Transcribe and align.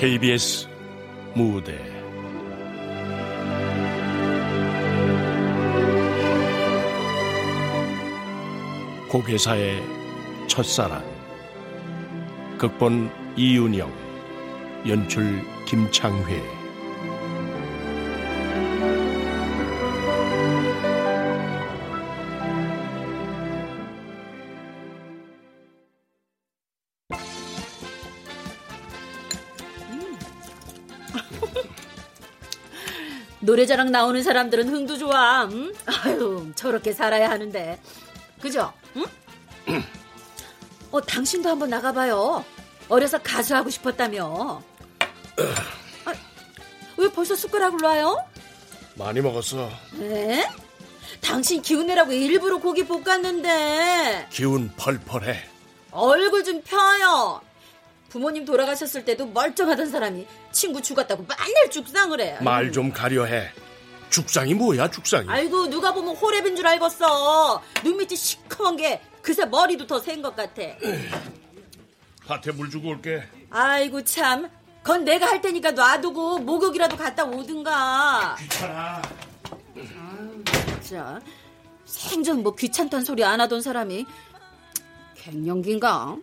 KBS 0.00 0.68
무대. 1.34 1.76
고개사의 9.08 9.82
첫사랑 10.46 11.02
극본 12.58 13.10
이윤영 13.36 13.92
연출 14.86 15.42
김창회 15.66 16.57
노래자랑 33.58 33.90
나오는 33.90 34.22
사람들은 34.22 34.68
흥도 34.68 34.98
좋아. 34.98 35.48
응? 35.50 35.72
아유, 35.86 36.52
저렇게 36.54 36.92
살아야 36.92 37.28
하는데. 37.28 37.80
그죠? 38.40 38.72
응? 38.94 39.04
어, 40.92 41.00
당신도 41.00 41.48
한번 41.48 41.68
나가봐요. 41.68 42.44
어려서 42.88 43.18
가수하고 43.18 43.68
싶었다며. 43.68 44.62
아, 46.04 46.14
왜 46.98 47.08
벌써 47.10 47.34
숟가락을 47.34 47.78
놔요? 47.82 48.24
많이 48.94 49.20
먹었어. 49.20 49.68
네? 49.94 50.48
당신 51.20 51.60
기운 51.60 51.88
내라고 51.88 52.12
일부러 52.12 52.58
고기 52.58 52.84
볶았는데. 52.84 54.28
기운 54.30 54.70
펄펄해. 54.76 55.36
얼굴 55.90 56.44
좀 56.44 56.62
펴요. 56.62 57.40
부모님 58.08 58.44
돌아가셨을 58.44 59.04
때도 59.04 59.26
멀쩡하던 59.26 59.90
사람이 59.90 60.26
친구 60.58 60.82
죽었다고 60.82 61.24
맨날 61.28 61.70
죽상을 61.70 62.20
해. 62.20 62.36
말 62.40 62.72
좀 62.72 62.90
가려해. 62.92 63.50
죽상이 64.10 64.54
뭐야, 64.54 64.90
죽상이? 64.90 65.28
아이고, 65.28 65.68
누가 65.68 65.92
보면 65.94 66.16
호랩인 66.16 66.56
줄 66.56 66.66
알겠어. 66.66 67.62
눈 67.84 67.96
밑이 67.98 68.16
시커먼 68.16 68.76
게 68.76 69.00
그새 69.22 69.44
머리도 69.44 69.86
더 69.86 70.00
센 70.00 70.20
것 70.22 70.34
같아. 70.34 70.62
밭에 72.26 72.52
물 72.52 72.70
주고 72.70 72.88
올게. 72.88 73.22
아이고, 73.50 74.02
참. 74.04 74.48
그건 74.82 75.04
내가 75.04 75.26
할 75.26 75.40
테니까 75.40 75.72
놔두고 75.72 76.38
목욕이라도 76.40 76.96
갔다 76.96 77.24
오든가. 77.24 78.34
귀찮아. 78.38 79.02
아유, 79.76 80.44
진짜. 80.82 81.20
생전 81.84 82.42
뭐 82.42 82.54
귀찮단 82.54 83.04
소리 83.04 83.22
안 83.24 83.40
하던 83.42 83.60
사람이 83.62 84.06
갱년기인가? 85.16 86.16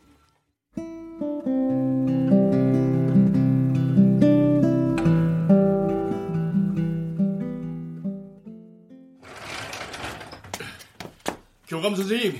교감 11.75 11.93
선생님, 11.93 12.39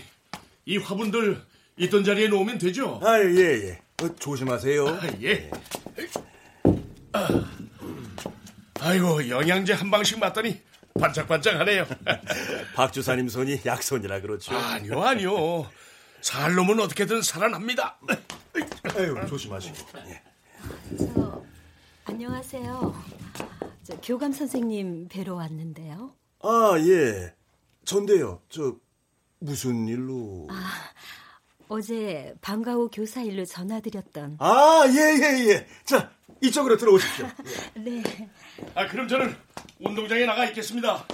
이 0.65 0.77
화분들 0.77 1.41
있던 1.75 2.05
자리에 2.05 2.29
놓으면 2.29 2.57
되죠? 2.57 3.01
아, 3.03 3.19
예, 3.19 3.67
예. 3.67 3.81
어, 4.01 4.15
조심하세요. 4.15 4.87
아, 4.87 5.01
예. 5.23 5.51
아, 7.11 7.27
아이고, 8.79 9.27
영양제 9.27 9.73
한 9.73 9.91
방씩 9.91 10.19
맞더니 10.19 10.61
반짝반짝하네요. 10.97 11.85
박 12.75 12.93
주사님 12.93 13.27
손이 13.27 13.59
약손이라 13.65 14.21
그렇죠. 14.21 14.55
아니요, 14.55 15.03
아니요. 15.03 15.69
살 16.21 16.55
놈은 16.55 16.79
어떻게든 16.79 17.21
살아납니다. 17.21 17.99
아유, 18.95 19.17
조심하시고. 19.27 19.75
예. 20.07 20.21
저, 20.97 21.43
안녕하세요. 22.05 23.03
저, 23.83 23.97
교감 23.97 24.31
선생님 24.31 25.09
뵈러 25.09 25.35
왔는데요. 25.35 26.15
아, 26.41 26.75
예. 26.79 27.33
전데요. 27.83 28.41
저 28.47 28.77
무슨 29.39 29.87
일로? 29.87 30.47
아, 30.49 30.71
어제 31.67 32.35
방과후 32.41 32.89
교사 32.91 33.21
일로 33.21 33.45
전화드렸던. 33.45 34.37
아, 34.39 34.83
예, 34.87 34.93
예, 34.93 35.49
예. 35.49 35.67
자, 35.83 36.11
이쪽으로 36.41 36.77
들어오십시오. 36.77 37.27
네. 37.75 38.03
아, 38.73 38.87
그럼 38.87 39.07
저는 39.07 39.35
운동장에 39.79 40.25
나가 40.25 40.45
있겠습니다. 40.45 41.05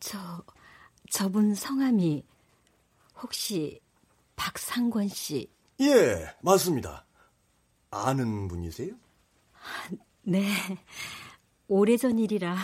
저, 0.00 0.18
저분 1.10 1.54
성함이 1.54 2.24
혹시 3.22 3.80
박상권 4.36 5.08
씨? 5.08 5.48
예, 5.80 6.34
맞습니다. 6.42 7.06
아는 7.90 8.48
분이세요? 8.48 8.94
네. 10.22 10.46
오래전 11.68 12.18
일이라 12.18 12.56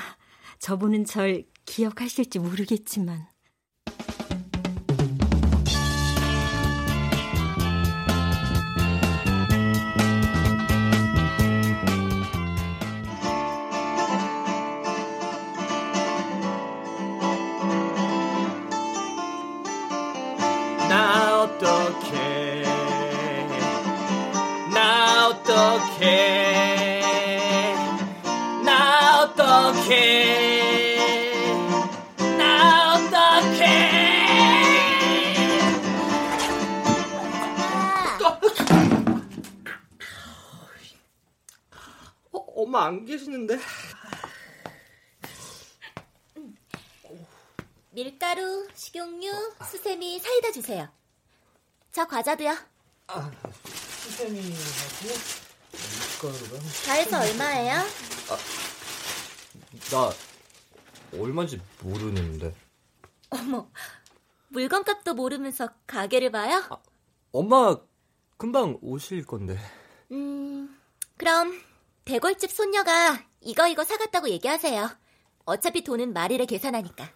저분은 0.59 1.05
절 1.05 1.45
기억하실지 1.65 2.39
모르겠지만. 2.39 3.27
안 42.89 43.05
계시는데 43.05 43.59
밀가루, 47.91 48.67
식용유, 48.75 49.31
수세미, 49.71 50.19
사이다 50.21 50.53
주세요 50.53 50.89
저 51.93 52.07
과자도요 52.07 52.55
아, 53.09 53.31
수세미하고 53.53 54.49
밀가루랑 55.73 56.67
다 56.87 56.93
해서 56.95 57.21
얼마예요? 57.21 57.75
아, 58.31 58.39
나 59.91 60.11
얼마인지 61.21 61.61
모르는데. 61.83 62.55
어머, 63.31 63.71
물건값도 64.49 65.15
모르면서 65.15 65.69
가게를 65.87 66.31
봐요? 66.31 66.63
아, 66.71 66.77
엄마 67.33 67.77
금방 68.39 68.79
오실 68.83 69.25
건데. 69.25 69.59
음, 70.11 70.79
그럼 71.17 71.68
대골집 72.09 72.51
손녀가 72.51 73.23
이거 73.43 73.69
이거 73.69 73.85
사갔다고 73.85 74.31
얘기하세요. 74.31 74.89
어차피 75.45 75.85
돈은 75.85 76.15
말일에 76.15 76.47
계산하니까. 76.47 77.13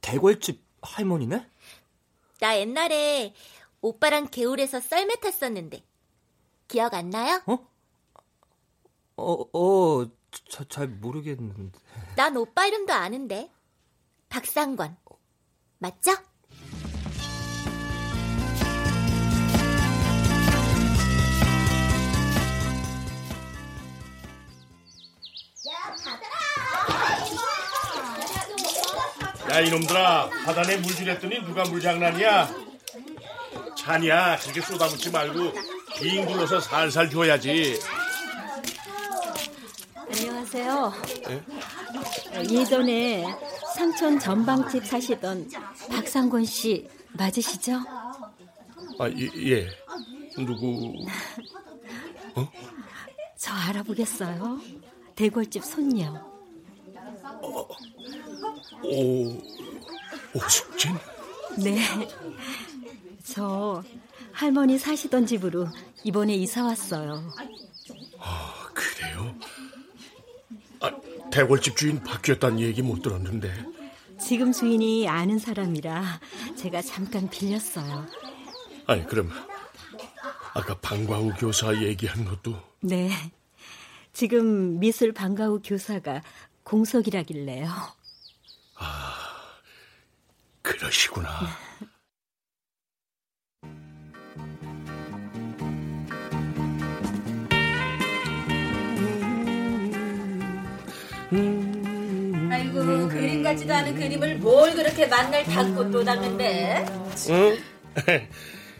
대골집 0.00 0.64
할머니네? 0.80 1.44
나 2.38 2.56
옛날에 2.56 3.34
오빠랑 3.80 4.28
개울에서 4.28 4.78
썰매 4.78 5.16
탔었는데 5.16 5.84
기억 6.68 6.94
안 6.94 7.10
나요? 7.10 7.42
어? 7.46 7.68
어, 9.16 9.58
어, 9.58 10.06
자, 10.50 10.62
잘 10.68 10.86
모르겠는데. 10.86 11.76
난 12.14 12.36
오빠 12.36 12.66
이름도 12.66 12.92
아는데. 12.92 13.50
박상권. 14.28 14.96
맞죠? 15.78 16.12
야 29.56 29.60
이놈들아 29.60 30.28
바다에 30.44 30.76
물질 30.76 31.08
했더니 31.08 31.42
누가 31.42 31.62
물장난이야 31.64 32.54
잔이야 33.74 34.36
그렇게 34.36 34.60
쏟아붓지 34.60 35.10
말고 35.10 35.50
빙 35.98 36.26
둘러서 36.26 36.60
살살 36.60 37.08
줘야지 37.08 37.80
안녕하세요. 40.10 40.92
예? 41.30 42.54
예전에 42.54 43.24
삼촌 43.74 44.18
전방집 44.18 44.84
사시던 44.84 45.50
박상권 45.88 46.44
씨 46.44 46.86
맞으시죠? 47.14 47.76
아, 48.98 49.08
예, 49.08 49.52
예. 49.52 49.68
누구? 50.36 50.92
어? 52.34 52.52
저 53.38 53.54
알아보겠어요. 53.54 54.60
대골집 55.14 55.64
손녀. 55.64 56.12
어, 57.40 57.68
오, 58.82 59.38
오숙진? 60.34 60.96
네. 61.58 61.80
저 63.24 63.82
할머니 64.32 64.78
사시던 64.78 65.26
집으로 65.26 65.68
이번에 66.04 66.34
이사 66.34 66.64
왔어요. 66.64 67.22
아, 68.18 68.68
그래요? 68.74 69.34
아, 70.80 70.90
대골집 71.30 71.76
주인 71.76 72.02
바뀌었다는 72.02 72.60
얘기 72.60 72.82
못 72.82 73.02
들었는데. 73.02 73.52
지금 74.20 74.52
주인이 74.52 75.08
아는 75.08 75.38
사람이라 75.38 76.20
제가 76.56 76.82
잠깐 76.82 77.28
빌렸어요. 77.28 78.06
아니, 78.86 79.06
그럼 79.06 79.30
아까 80.54 80.74
방과후 80.78 81.34
교사 81.38 81.74
얘기한 81.82 82.24
것도 82.24 82.56
네. 82.80 83.10
지금 84.12 84.78
미술 84.78 85.12
방과후 85.12 85.60
교사가 85.62 86.22
공석이라길래요. 86.62 87.68
아, 88.76 89.14
그러시구나. 90.62 91.28
아이고 102.50 103.08
그림 103.08 103.42
같지도 103.42 103.74
않은 103.74 103.94
그림을 103.94 104.36
뭘 104.38 104.72
그렇게 104.74 105.06
만날 105.06 105.44
닦고 105.44 105.90
또 105.90 106.04
닦는데? 106.04 106.84
응? 107.30 107.56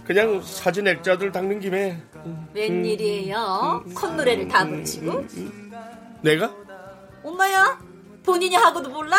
그냥 0.04 0.40
사진 0.42 0.86
액자들 0.86 1.32
닦는 1.32 1.60
김에 1.60 2.00
웬일이에요? 2.54 3.84
콧노래를 3.94 4.48
다 4.48 4.64
붙이고? 4.66 5.24
내가? 6.22 6.54
엄마야? 7.24 7.78
본인이 8.24 8.54
하고도 8.54 8.88
몰라? 8.90 9.16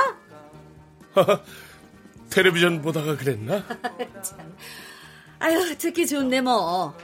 텔레비전 2.29 2.81
보다가 2.81 3.15
그랬나? 3.17 3.63
참. 4.21 4.55
아유 5.39 5.77
듣기 5.77 6.05
좋네 6.07 6.41
뭐. 6.41 6.95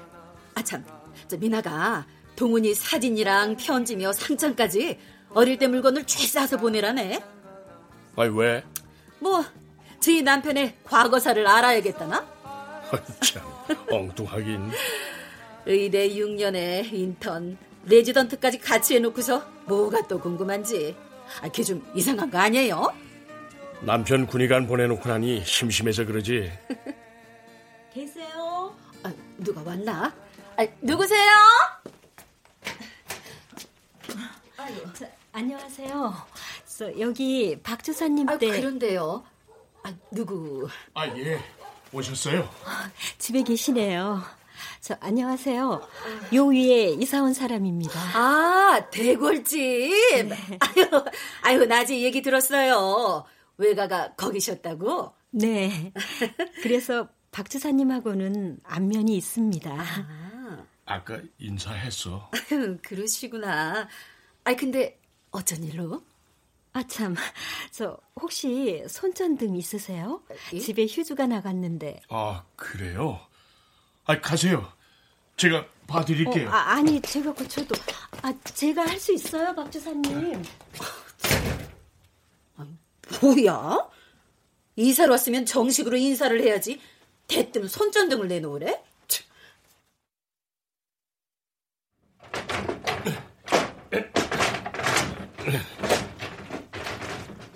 아 0.55 0.61
참, 0.63 0.83
저 1.27 1.37
미나가 1.37 2.05
동훈이 2.35 2.73
사진이랑 2.73 3.57
편지며 3.57 4.13
상장까지 4.13 4.99
어릴 5.29 5.57
때 5.57 5.67
물건을 5.67 6.05
쥐 6.05 6.27
싸서 6.27 6.57
보내라네. 6.57 7.23
아니 8.15 8.37
왜? 8.37 8.63
뭐, 9.19 9.43
저희 9.99 10.21
남편의 10.21 10.77
과거사를 10.83 11.45
알아야겠다나? 11.47 12.27
참 13.21 13.41
엉뚱하긴. 13.89 14.69
의대 15.65 16.09
6년에 16.09 16.91
인턴, 16.93 17.57
레지던트까지 17.85 18.59
같이 18.59 18.95
해놓고서 18.95 19.43
뭐가 19.65 20.05
또 20.07 20.19
궁금한지. 20.19 20.95
아, 21.41 21.47
걔 21.49 21.63
좀 21.63 21.83
이상한 21.95 22.29
거 22.29 22.37
아니에요? 22.37 22.93
남편 23.85 24.25
군의관 24.27 24.65
보내놓고 24.67 25.07
나니 25.09 25.43
심심해서 25.45 26.05
그러지. 26.05 26.51
계세요? 27.93 28.73
아, 29.03 29.11
누가 29.37 29.61
왔나? 29.61 30.13
아, 30.55 30.65
누구세요? 30.81 31.29
저, 34.93 35.05
안녕하세요. 35.33 36.13
저, 36.65 36.99
여기 36.99 37.59
박 37.61 37.83
주사님 37.83 38.29
아, 38.29 38.37
때 38.37 38.47
그런데요. 38.47 39.23
아, 39.83 39.93
누구? 40.11 40.69
아 40.93 41.05
예, 41.17 41.39
오셨어요? 41.91 42.49
집에 43.17 43.43
계시네요. 43.43 44.21
저 44.79 44.95
안녕하세요. 45.01 45.87
요 46.35 46.45
위에 46.47 46.91
이사 46.99 47.21
온 47.21 47.33
사람입니다. 47.33 47.99
아, 48.17 48.85
대골집. 48.91 50.31
아유, 50.31 51.05
아유, 51.41 51.65
낮에 51.65 51.99
얘기 52.01 52.21
들었어요. 52.21 53.25
외가가 53.57 54.13
거기셨다고? 54.15 55.13
네. 55.31 55.91
그래서 56.61 57.07
박 57.31 57.49
주사님하고는 57.49 58.59
안면이 58.63 59.15
있습니다. 59.17 59.71
아, 59.71 60.65
아까 60.85 61.19
인사했어. 61.39 62.29
그러시구나. 62.83 63.87
아이, 64.43 64.55
근데 64.55 64.99
어쩐 65.31 65.63
일로? 65.63 66.03
아, 66.73 66.83
참. 66.87 67.15
저, 67.71 67.97
혹시 68.19 68.83
손전등 68.87 69.55
있으세요? 69.55 70.21
예? 70.53 70.59
집에 70.59 70.85
휴주가 70.87 71.27
나갔는데. 71.27 72.01
아 72.09 72.43
그래요? 72.55 73.19
아 74.05 74.19
가세요. 74.19 74.71
제가 75.37 75.65
봐드릴게요. 75.87 76.47
어, 76.47 76.51
아, 76.51 76.73
아니, 76.73 76.99
제가 77.01 77.31
고쳐도. 77.33 77.75
아, 78.21 78.33
제가 78.43 78.85
할 78.87 78.99
수 78.99 79.13
있어요, 79.13 79.53
박 79.55 79.71
주사님. 79.71 80.41
뭐야? 83.21 83.89
이사를 84.75 85.11
왔으면 85.11 85.45
정식으로 85.45 85.97
인사를 85.97 86.39
해야지. 86.41 86.79
대뜸 87.27 87.67
손전등을 87.67 88.27
내놓으래? 88.27 88.83
참. 89.07 89.25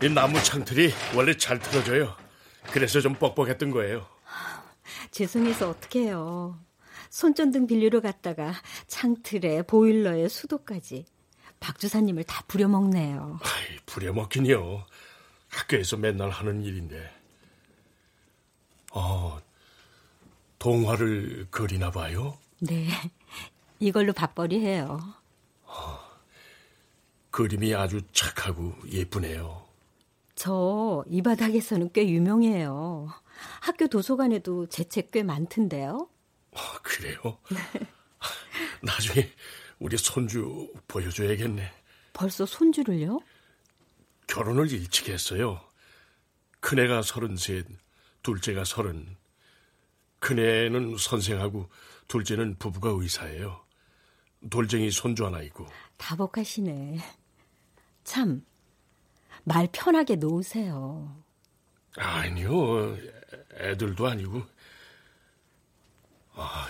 이 0.03 0.09
나무 0.09 0.41
창틀이 0.41 0.91
원래 1.15 1.35
잘 1.35 1.59
틀어져요. 1.59 2.15
그래서 2.71 3.01
좀 3.01 3.15
뻑뻑했던 3.15 3.71
거예요. 3.71 4.05
죄송해서 5.11 5.69
어떡해요. 5.69 6.59
손전등 7.09 7.65
빌리러 7.67 8.01
갔다가 8.01 8.53
창틀에 8.87 9.63
보일러에 9.63 10.27
수도까지 10.27 11.05
박 11.59 11.79
주사님을 11.79 12.25
다 12.25 12.43
부려먹네요. 12.47 13.39
아이, 13.41 13.77
부려먹긴요. 13.87 14.85
학교에서 15.49 15.97
맨날 15.97 16.29
하는 16.29 16.63
일인데. 16.63 17.09
어, 18.93 19.39
동화를 20.59 21.47
그리나 21.51 21.91
봐요? 21.91 22.37
네. 22.59 22.87
이걸로 23.79 24.13
밥벌이 24.13 24.59
해요. 24.59 24.99
그림이 27.31 27.75
아주 27.75 28.01
착하고 28.13 28.73
예쁘네요. 28.91 29.65
저 30.35 31.03
이 31.07 31.21
바닥에서는 31.21 31.91
꽤 31.93 32.09
유명해요. 32.09 33.09
학교 33.61 33.87
도서관에도 33.87 34.67
제 34.67 34.83
책 34.85 35.11
꽤 35.11 35.21
많던데요. 35.23 36.09
아, 36.55 36.79
그래요? 36.81 37.37
나중에 38.81 39.29
우리 39.79 39.95
손주 39.97 40.71
보여줘야겠네. 40.87 41.71
벌써 42.13 42.45
손주를요? 42.47 43.19
결혼을 44.27 44.71
일찍 44.71 45.09
했어요. 45.09 45.61
큰애가 46.59 47.01
서른셋, 47.01 47.65
둘째가 48.23 48.65
서른. 48.65 49.15
큰애는 50.19 50.97
선생하고 50.97 51.69
둘째는 52.07 52.55
부부가 52.57 52.89
의사예요. 52.89 53.61
돌쟁이 54.49 54.91
손주 54.91 55.25
하나 55.25 55.41
있고. 55.43 55.67
다복하시네. 55.97 56.99
참, 58.03 58.45
말 59.43 59.67
편하게 59.71 60.15
놓으세요. 60.15 61.23
아니요, 61.95 62.97
애들도 63.55 64.07
아니고. 64.07 64.43
아, 66.33 66.69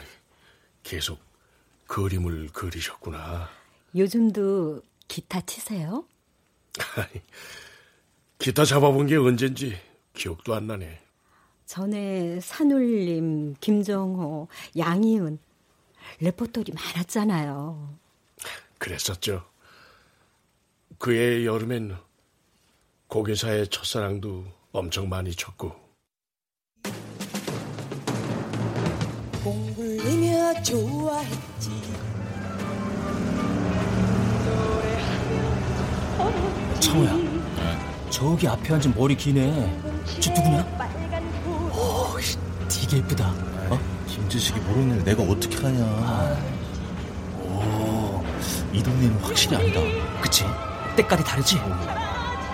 계속 0.84 1.20
그림을 1.88 2.50
그리셨구나. 2.50 3.50
요즘도 3.96 4.82
기타 5.08 5.42
치세요? 5.42 6.06
아니, 6.96 7.22
기타 8.40 8.66
잡아본 8.66 9.08
게 9.08 9.16
언젠지 9.16 9.78
기억도 10.14 10.54
안 10.54 10.68
나네. 10.68 11.00
전에 11.66 12.40
산울림, 12.40 13.56
김정호, 13.60 14.48
양희은 14.78 15.40
레퍼토리 16.22 16.72
많았잖아요. 16.72 17.98
그랬었죠. 18.78 19.46
그해 20.98 21.46
여름엔 21.46 21.96
고개사의 23.08 23.68
첫사랑도 23.70 24.46
엄청 24.72 25.10
많이 25.10 25.36
쳤고. 25.36 25.87
저기 38.18 38.48
앞에 38.48 38.74
앉은 38.74 38.96
머리 38.96 39.16
기네. 39.16 39.80
저 40.20 40.32
누구냐? 40.32 40.66
오, 41.46 42.18
되게 42.68 42.98
예쁘다. 42.98 43.28
어? 43.70 43.80
김지식이 44.08 44.60
모르는 44.62 44.98
일 44.98 45.04
내가 45.04 45.22
어떻게 45.22 45.56
하냐. 45.58 45.86
오, 47.44 48.24
이 48.74 48.82
동네는 48.82 49.20
확실히 49.20 49.58
아니다. 49.58 49.80
그치? 50.20 50.46
때깔이 50.96 51.24
다르지? 51.24 51.58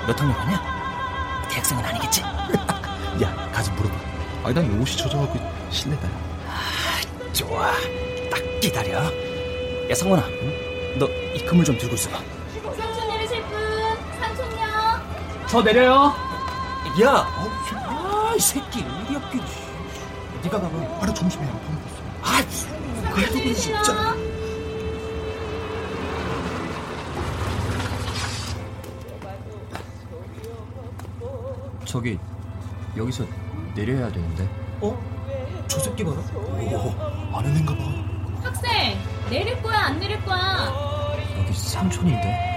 몇 0.06 0.20
학년 0.20 0.36
가냐? 0.36 1.48
대학생은 1.50 1.82
아니겠지? 1.86 2.20
야, 3.24 3.50
가서 3.54 3.72
물어봐. 3.72 3.96
아니, 4.44 4.56
난 4.56 4.82
옷이 4.82 4.98
젖어갖고 4.98 5.40
실례다. 5.70 6.06
아, 6.46 7.32
좋아. 7.32 7.72
딱 8.30 8.42
기다려. 8.60 9.02
야, 9.90 9.96
성원아. 9.96 10.28
너이 11.00 11.46
그물 11.46 11.64
좀 11.64 11.78
들고 11.78 11.96
있어봐. 11.96 12.33
저 15.54 15.62
내려요. 15.62 16.12
야, 17.04 17.28
아, 17.86 18.34
이 18.36 18.40
새끼 18.40 18.80
우리 18.82 19.14
학교. 19.14 19.38
네가 20.42 20.60
가봐. 20.60 21.00
아나 21.00 21.14
점심에 21.14 21.46
안 21.46 21.54
먹었어. 21.54 23.06
아, 23.06 23.14
그래도 23.14 23.54
진짜. 23.54 24.16
저기 31.86 32.18
여기서 32.98 33.24
내려야 33.76 34.12
되는데. 34.12 34.50
어? 34.82 35.00
저 35.68 35.80
새끼 35.82 36.04
봐라. 36.04 36.18
오, 36.34 37.38
아는 37.38 37.56
애인가 37.56 37.76
봐. 37.78 37.84
학생, 38.42 38.98
내릴 39.30 39.62
거야, 39.62 39.82
안 39.82 40.00
내릴 40.00 40.20
거야? 40.26 41.14
여기 41.38 41.54
삼촌인데. 41.54 42.54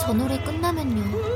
저 0.00 0.12
노래 0.12 0.36
끝나면요. 0.42 1.35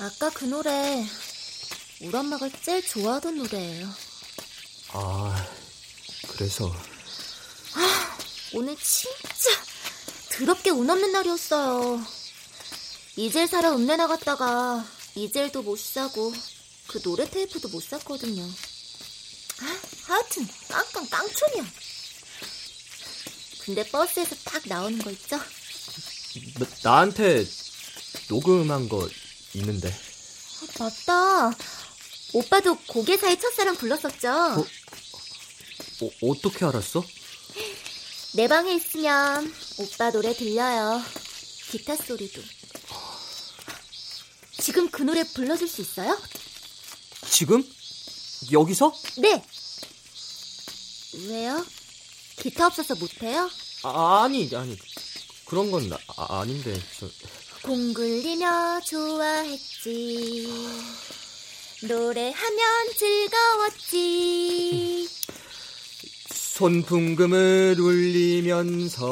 아까 0.00 0.30
그 0.30 0.46
노래, 0.46 1.06
우리 2.00 2.16
엄마가 2.16 2.48
제일 2.62 2.82
좋아하던 2.86 3.36
노래예요. 3.36 3.86
아, 4.92 5.46
그래서 6.28 6.74
오늘 8.54 8.74
진짜 8.76 9.50
더럽게 10.32 10.70
운 10.70 10.88
없는 10.88 11.12
날이었어요. 11.12 12.02
이젤 13.16 13.46
사러 13.46 13.74
읍내 13.74 13.96
나갔다가 13.96 14.86
이젤도 15.16 15.62
못 15.62 15.78
사고 15.78 16.32
그 16.86 17.02
노래 17.02 17.28
테이프도 17.28 17.68
못 17.68 17.82
샀거든요. 17.82 18.42
아, 19.60 19.80
하여튼 20.06 20.48
깡깡 20.68 21.06
깡촌이야. 21.10 21.66
근데 23.66 23.86
버스에서 23.90 24.34
딱 24.44 24.62
나오는 24.64 24.98
거 24.98 25.10
있죠? 25.10 25.36
나, 25.36 26.66
나한테 26.82 27.46
녹음한 28.30 28.88
거 28.88 29.06
있는데. 29.54 29.88
아, 29.88 30.84
맞다. 30.84 31.56
오빠도 32.32 32.76
고개사의 32.86 33.40
첫사랑 33.40 33.76
불렀었죠? 33.76 34.28
어? 34.28 34.66
어, 36.02 36.10
어떻게 36.30 36.64
알았어? 36.64 37.04
내 38.34 38.46
방에 38.46 38.74
있으면 38.74 39.52
오빠 39.78 40.10
노래 40.10 40.32
들려요. 40.34 41.02
기타 41.70 41.96
소리도. 41.96 42.40
지금 44.60 44.90
그 44.90 45.02
노래 45.02 45.24
불러줄 45.24 45.66
수 45.68 45.80
있어요? 45.80 46.16
지금? 47.28 47.64
여기서? 48.52 48.94
네. 49.18 49.44
왜요? 51.26 51.64
기타 52.36 52.66
없어서 52.66 52.94
못해요? 52.94 53.50
아, 53.82 54.22
아니, 54.24 54.48
아니. 54.54 54.78
그런 55.46 55.70
건 55.70 55.90
아, 56.16 56.40
아닌데. 56.40 56.80
저... 56.98 57.08
공 57.62 57.92
굴리며 57.92 58.80
좋아했지. 58.86 60.48
노래하면 61.82 62.58
즐거웠지. 62.96 65.06
손풍금을 66.30 67.76
울리면서 67.78 69.10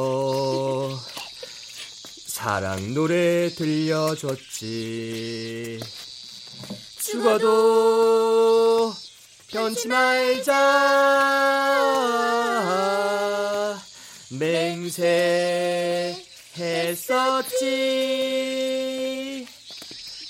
사랑 2.26 2.94
노래 2.94 3.50
들려줬지. 3.54 4.98
죽어도 7.00 8.94
변치 9.50 9.88
말자. 9.88 10.54
맹세 14.30 16.27
했었지. 16.56 18.26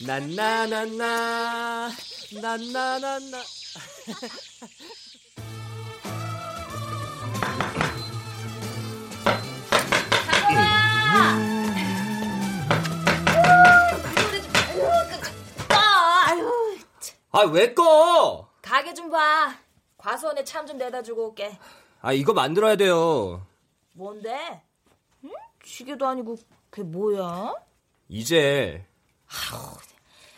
난나난나, 0.06 1.90
난나난나. 2.40 3.38
아유, 15.70 16.78
아, 17.32 17.40
왜 17.42 17.74
꺼? 17.74 18.48
가게 18.62 18.94
좀 18.94 19.10
봐. 19.10 19.54
과수원에 19.96 20.44
참 20.44 20.66
좀 20.66 20.78
내다 20.78 21.02
주고 21.02 21.28
올게. 21.28 21.58
아, 22.00 22.12
이거 22.12 22.32
만들어야 22.32 22.76
돼요. 22.76 23.46
뭔데? 23.94 24.62
응? 25.68 25.72
시계도 25.72 26.06
아니고 26.06 26.36
그게 26.70 26.82
뭐야? 26.82 27.52
이제. 28.08 28.84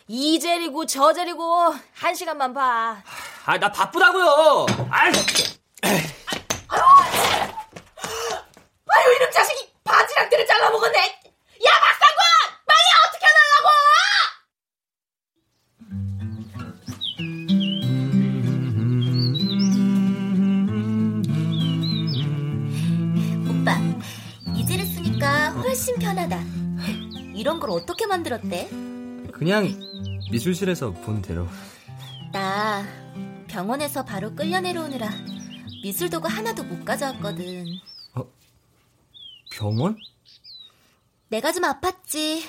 이 0.07 0.39
젤이고 0.39 0.85
저 0.85 1.13
젤이고 1.13 1.73
한 1.93 2.13
시간만 2.13 2.53
봐. 2.53 3.01
아, 3.45 3.57
나 3.57 3.71
바쁘다고요. 3.71 4.65
아이. 4.89 5.11
어떻게 27.71 28.05
만들었대? 28.05 28.69
그냥 29.31 29.67
미술실에서 30.31 30.91
본 30.91 31.21
대로. 31.21 31.47
나 32.31 32.83
병원에서 33.47 34.05
바로 34.05 34.33
끌려 34.35 34.61
내려오느라 34.61 35.09
미술 35.83 36.09
도구 36.09 36.27
하나도 36.27 36.63
못 36.63 36.85
가져왔거든. 36.85 37.65
병원? 39.51 39.97
내가 41.29 41.51
좀 41.51 41.63
아팠지. 41.63 42.41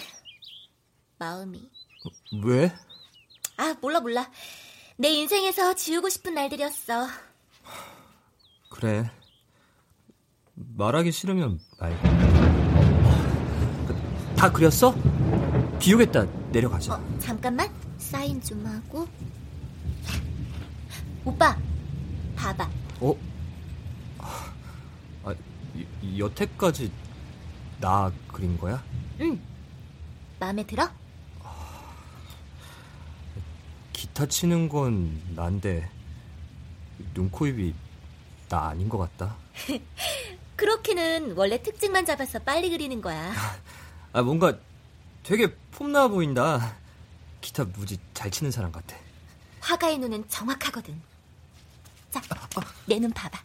마음이. 1.19 1.71
왜? 2.45 2.73
아, 3.57 3.75
몰라, 3.81 4.01
몰라. 4.01 4.31
내 4.97 5.09
인생에서 5.09 5.75
지우고 5.75 6.09
싶은 6.09 6.35
날들이었어. 6.35 7.07
그래. 8.71 9.11
말하기 10.55 11.11
싫으면 11.13 11.61
말고. 11.79 12.09
다 14.37 14.51
그렸어? 14.51 14.95
비우겠다. 15.83 16.25
내려가자. 16.53 16.95
어, 16.95 17.19
잠깐만. 17.19 17.69
사인 17.99 18.41
좀 18.41 18.65
하고. 18.65 19.09
오빠, 21.25 21.57
봐봐. 22.37 22.71
어? 23.01 23.15
아, 25.25 25.35
이- 25.75 26.19
여태까지 26.21 26.93
나 27.81 28.13
그린 28.29 28.57
거야? 28.59 28.81
응. 29.21 29.41
마음에 30.39 30.65
들어? 30.65 30.89
기타 33.93 34.27
치는 34.27 34.69
건 34.69 35.21
난데 35.35 35.89
눈, 37.13 37.29
코, 37.29 37.49
입이 37.49 37.75
나 38.49 38.69
아닌 38.69 38.89
것 38.89 38.99
같다. 38.99 39.35
크로키는 40.55 41.37
원래 41.37 41.61
특징만 41.61 42.07
잡아서 42.07 42.39
빨리 42.39 42.71
그리는 42.71 43.01
거야. 43.01 43.33
아, 44.13 44.23
뭔가 44.23 44.57
되게 45.23 45.55
폼나 45.73 46.09
보인다. 46.09 46.77
기타 47.41 47.65
무지 47.65 47.99
잘 48.15 48.31
치는 48.31 48.51
사람 48.51 48.73
같아. 48.73 48.97
화가의 49.61 49.99
눈은 49.99 50.29
정확하거든. 50.29 51.01
자, 52.11 52.21
내눈 52.87 53.13
봐봐. 53.13 53.39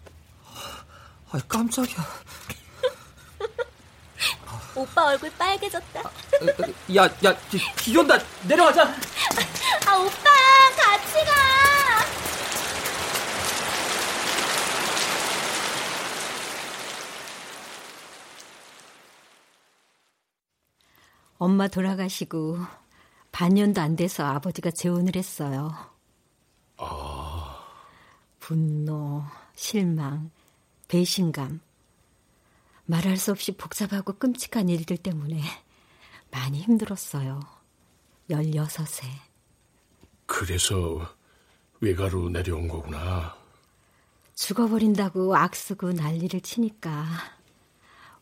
아, 1.30 1.40
깜짝이야. 1.48 1.98
오빠 4.76 5.06
얼굴 5.08 5.30
빨개졌다. 5.32 6.02
야, 6.96 7.04
야, 7.26 7.38
비, 7.50 7.60
비 7.76 7.98
온다. 7.98 8.18
내려가자. 8.48 8.84
아, 9.86 9.96
오빠, 9.98 10.30
같이 10.76 11.14
가. 11.26 11.38
엄마 21.38 21.67
돌아가시고 21.67 22.58
반년도 23.32 23.82
안 23.82 23.96
돼서 23.96 24.25
아버지가 24.25 24.72
재혼을 24.72 25.15
했어요. 25.15 25.72
아. 26.77 27.63
분노, 28.39 29.24
실망, 29.56 30.32
배신감. 30.88 31.60
말할 32.86 33.17
수 33.17 33.32
없이 33.32 33.51
복잡하고 33.51 34.13
끔찍한 34.13 34.70
일들 34.70 34.98
때문에 34.98 35.41
많이 36.32 36.62
힘들었어요. 36.62 37.41
16세. 38.29 39.06
그래서 40.25 41.15
외가로 41.82 42.29
내려온 42.29 42.67
거구나. 42.67 43.36
죽어버린다고 44.36 45.36
악쓰고 45.36 45.94
난리를 45.94 46.39
치니까 46.41 47.06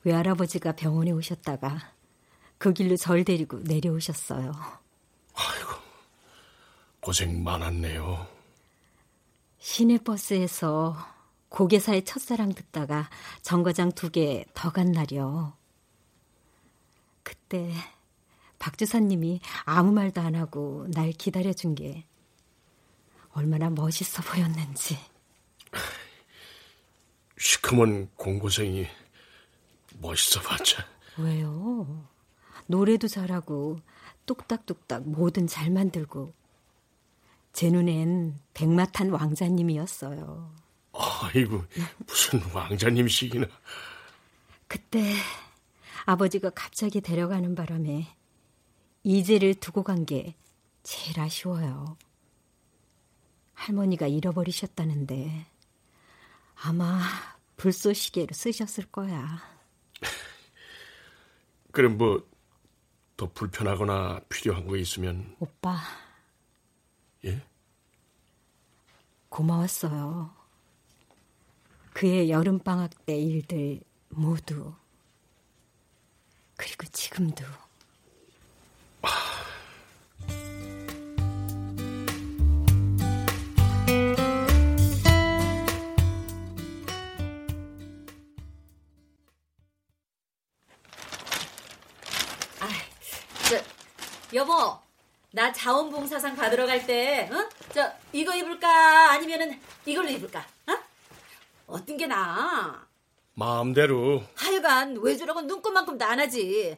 외할아버지가 0.03 0.73
병원에 0.73 1.11
오셨다가 1.11 1.94
그 2.57 2.73
길로 2.73 2.95
절 2.97 3.23
데리고 3.23 3.59
내려오셨어요. 3.59 4.51
아이고, 5.33 5.69
고생 6.99 7.43
많았네요. 7.43 8.27
시내버스에서 9.59 10.95
고개사의 11.49 12.05
첫사랑 12.05 12.53
듣다가 12.53 13.09
정거장 13.41 13.91
두 13.93 14.09
개 14.09 14.45
더 14.53 14.69
간 14.71 14.91
날이요. 14.91 15.53
그때 17.23 17.71
박 18.59 18.77
주사님이 18.77 19.41
아무 19.65 19.91
말도 19.91 20.21
안 20.21 20.35
하고 20.35 20.87
날 20.93 21.11
기다려준 21.11 21.75
게 21.75 22.05
얼마나 23.33 23.69
멋있어 23.69 24.21
보였는지. 24.23 24.97
시커먼 27.37 28.09
공고생이 28.15 28.87
멋있어 29.99 30.41
봤자. 30.41 30.85
왜요? 31.17 32.07
노래도 32.67 33.07
잘하고 33.07 33.79
뚝딱뚝딱 34.25 35.07
뭐든 35.09 35.47
잘 35.47 35.69
만들고 35.71 36.33
제 37.53 37.69
눈엔 37.69 38.39
백마탄 38.53 39.09
왕자님이었어요. 39.11 40.53
아이고 40.93 41.63
무슨 42.05 42.41
왕자님식이나. 42.53 43.47
그때 44.67 45.13
아버지가 46.05 46.49
갑자기 46.51 47.01
데려가는 47.01 47.55
바람에 47.55 48.07
이제를 49.03 49.55
두고 49.55 49.83
간 49.83 50.05
게 50.05 50.35
제일 50.83 51.19
아쉬워요. 51.19 51.97
할머니가 53.53 54.07
잃어버리셨다는데 54.07 55.45
아마 56.55 56.99
불쏘시개로 57.57 58.33
쓰셨을 58.33 58.85
거야. 58.91 59.41
그럼 61.71 61.97
뭐 61.97 62.25
더 63.17 63.31
불편하거나 63.31 64.21
필요한 64.29 64.67
거 64.67 64.75
있으면 64.75 65.35
오빠. 65.39 65.77
예? 67.25 67.41
고마웠어요. 69.29 70.33
그의 71.93 72.29
여름 72.29 72.59
방학 72.59 73.05
때 73.05 73.17
일들 73.17 73.81
모두. 74.09 74.73
그리고 76.57 76.85
지금도. 76.91 77.43
저, 79.01 79.09
여보, 94.35 94.77
나 95.31 95.51
자원봉사상 95.53 96.35
받으러 96.35 96.65
갈 96.65 96.85
때, 96.85 97.29
어? 97.31 97.49
저, 97.73 97.89
이거 98.11 98.35
입을까? 98.35 99.11
아니면은 99.11 99.59
이걸로 99.85 100.09
입을까? 100.09 100.45
어? 100.67 100.73
어떤 101.67 101.95
게 101.95 102.05
나아? 102.05 102.85
마음대로. 103.33 104.23
하여간 104.35 104.97
외주라고 104.97 105.41
눈곱만큼도 105.41 106.03
안 106.03 106.19
하지. 106.19 106.77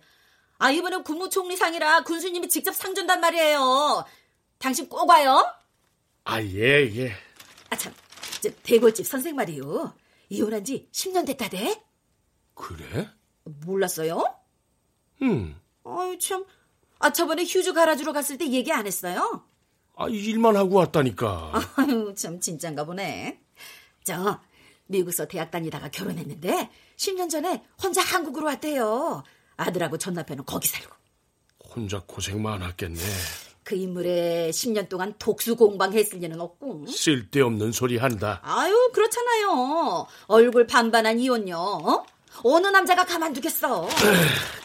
아, 0.60 0.70
이번엔 0.70 1.04
국무총리상이라 1.04 2.04
군수님이 2.04 2.48
직접 2.48 2.74
상 2.76 2.94
준단 2.94 3.22
말이에요. 3.22 4.06
당신 4.60 4.88
꼭 4.88 5.10
와요? 5.10 5.44
아, 6.26 6.40
예, 6.42 6.96
예. 6.96 7.12
아, 7.72 7.76
참. 7.76 7.92
저, 8.42 8.52
대골집 8.64 9.06
선생 9.06 9.36
말이요. 9.36 9.96
이혼한 10.30 10.64
지 10.64 10.88
10년 10.92 11.26
됐다대? 11.26 11.82
그래? 12.54 13.10
몰랐어요? 13.44 14.36
음. 15.24 15.60
아유, 15.84 16.20
참. 16.20 16.46
아, 17.00 17.12
저번에 17.12 17.44
휴주 17.44 17.74
갈아주러 17.74 18.12
갔을 18.14 18.38
때 18.38 18.48
얘기 18.50 18.72
안 18.72 18.88
했어요? 18.88 19.44
아, 19.96 20.08
일만 20.08 20.56
하고 20.56 20.76
왔다니까. 20.78 21.52
아유, 21.76 22.14
참, 22.16 22.40
진짠가 22.40 22.86
보네. 22.86 23.40
저, 24.04 24.40
미국서 24.88 25.28
대학 25.28 25.52
다니다가 25.52 25.90
결혼했는데, 25.90 26.70
10년 26.96 27.30
전에 27.30 27.64
혼자 27.82 28.02
한국으로 28.02 28.46
왔대요. 28.48 29.24
아들하고 29.58 29.98
전 29.98 30.14
남편은 30.14 30.46
거기 30.46 30.68
살고. 30.68 30.96
혼자 31.76 32.02
고생 32.06 32.42
많았겠네. 32.42 33.00
그 33.64 33.76
인물에 33.76 34.50
10년 34.52 34.88
동안 34.88 35.14
독수 35.20 35.56
공방했을 35.56 36.20
리는 36.20 36.40
없고. 36.40 36.88
쓸데없는 36.88 37.72
소리 37.74 37.98
한다. 37.98 38.40
아유, 38.44 38.92
그렇잖아요. 38.94 40.08
얼굴 40.28 40.66
반반한 40.68 41.20
이혼녀, 41.20 41.58
어? 41.60 42.06
어느 42.44 42.68
남자가 42.68 43.04
가만두겠어. 43.04 43.90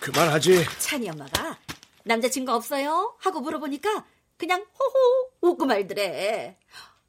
그만하지. 0.00 0.64
찬이 0.78 1.08
엄마가 1.10 1.58
남자친구 2.04 2.52
없어요? 2.52 3.16
하고 3.20 3.40
물어보니까 3.40 4.04
그냥 4.36 4.64
호호 4.78 5.52
웃고 5.52 5.66
말더래. 5.66 6.56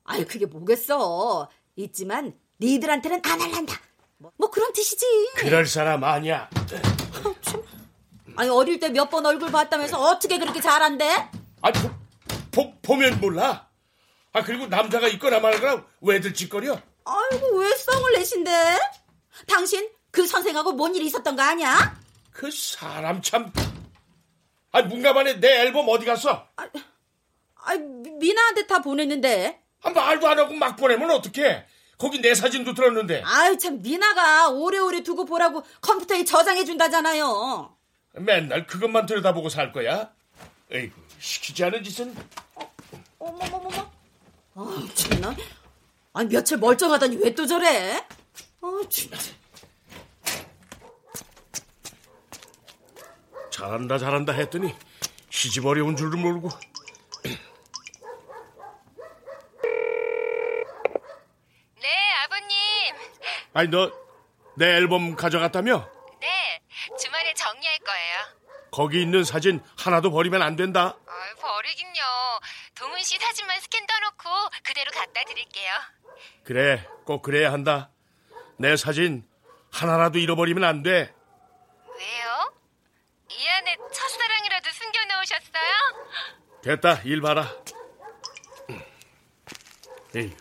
아유, 0.06 0.26
그게 0.28 0.46
뭐겠어. 0.46 1.50
있지만 1.76 2.34
니들한테는 2.60 3.22
안 3.26 3.42
할란다. 3.42 3.80
뭐, 4.18 4.32
뭐 4.38 4.50
그런 4.52 4.72
뜻이지. 4.74 5.06
그럴 5.36 5.66
사람 5.66 6.04
아니야. 6.04 6.50
아니, 8.36 8.50
어릴 8.50 8.80
때 8.80 8.90
몇 8.90 9.10
번 9.10 9.26
얼굴 9.26 9.52
봤다면서 9.52 10.00
어떻게 10.00 10.38
그렇게 10.40 10.60
잘한대? 10.62 11.30
아, 11.62 11.72
보, 11.72 11.90
보, 12.52 12.74
보면 12.82 13.20
몰라. 13.20 13.70
아, 14.34 14.44
그리고 14.44 14.66
남자가 14.68 15.08
있거나 15.10 15.40
말거나 15.40 15.86
왜들 16.02 16.34
짓거려? 16.34 16.80
아이고, 17.06 17.58
왜 17.60 17.76
썽을 17.76 18.14
내신데? 18.14 18.80
당신 19.48 19.88
그 20.12 20.26
선생하고 20.26 20.74
뭔 20.74 20.96
일이 20.96 21.06
있었던 21.08 21.36
거 21.36 21.42
아니야? 21.42 22.00
그 22.32 22.50
사람 22.52 23.22
참. 23.22 23.52
아, 24.74 24.82
문가반에 24.82 25.40
내 25.40 25.62
앨범 25.62 25.88
어디 25.88 26.04
갔어? 26.06 26.48
아, 26.58 26.68
아 27.56 27.76
미나한테 27.76 28.66
다 28.68 28.82
보냈는데. 28.82 29.62
아, 29.84 29.90
말도 29.92 30.28
안 30.28 30.40
하고 30.40 30.54
막 30.56 30.76
보내면 30.76 31.12
어떡해? 31.12 31.66
거기 32.00 32.20
내 32.20 32.34
사진도 32.34 32.74
들었는데. 32.74 33.22
아유, 33.24 33.56
참, 33.58 33.82
미나가 33.84 34.50
오래오래 34.50 35.04
두고 35.04 35.26
보라고 35.26 35.64
컴퓨터에 35.80 36.26
저장해준다잖아요. 36.26 37.78
맨날 38.16 38.66
그것만 38.66 39.06
들여다보고 39.06 39.50
살 39.50 39.72
거야? 39.72 40.12
에이구, 40.72 41.00
시키지 41.20 41.64
않은 41.66 41.84
짓은. 41.84 42.16
어머머머머. 43.20 43.92
아, 44.56 44.88
참나. 44.96 45.36
아니, 46.14 46.30
며칠 46.30 46.58
멀쩡하더니 46.58 47.18
왜 47.18 47.34
또 47.36 47.46
저래? 47.46 48.04
아, 48.62 48.82
진짜. 48.90 49.18
잘한다, 53.54 54.00
잘한다 54.00 54.34
했더니 54.34 54.76
시집 55.30 55.66
어려운 55.68 55.96
줄도 55.96 56.18
모르고. 56.18 56.50
네, 61.82 62.14
아버님. 62.24 62.96
아니, 63.54 63.68
너 63.70 64.04
내 64.56 64.68
앨범 64.76 65.16
가져갔다며? 65.16 65.90
네, 66.20 66.62
주말에 67.00 67.34
정리할 67.34 67.80
거예요. 67.80 68.18
거기 68.72 69.02
있는 69.02 69.24
사진 69.24 69.64
하나도 69.80 70.12
버리면 70.12 70.42
안 70.44 70.56
된다. 70.56 70.96
아유, 71.08 71.36
버리긴요. 71.42 72.02
동훈 72.76 73.02
씨 73.02 73.18
사진만 73.18 73.60
스캔 73.62 73.86
떠놓고 73.88 74.50
그대로 74.64 74.92
갖다 74.92 75.24
드릴게요. 75.24 75.72
그래, 76.44 76.88
꼭 77.06 77.24
그래야 77.24 77.52
한다. 77.52 77.90
내 78.58 78.76
사진 78.78 79.28
하나라도 79.72 80.20
잃어버리면 80.20 80.64
안 80.64 80.84
돼. 80.84 81.12
왜요? 81.98 82.54
이 83.32 83.48
안에 83.48 83.76
첫사랑이라도 83.92 84.70
숨겨놓으셨어요? 84.72 85.74
됐다, 86.64 87.02
일 87.04 87.22
봐라. 87.22 87.46
에이, 90.16 90.32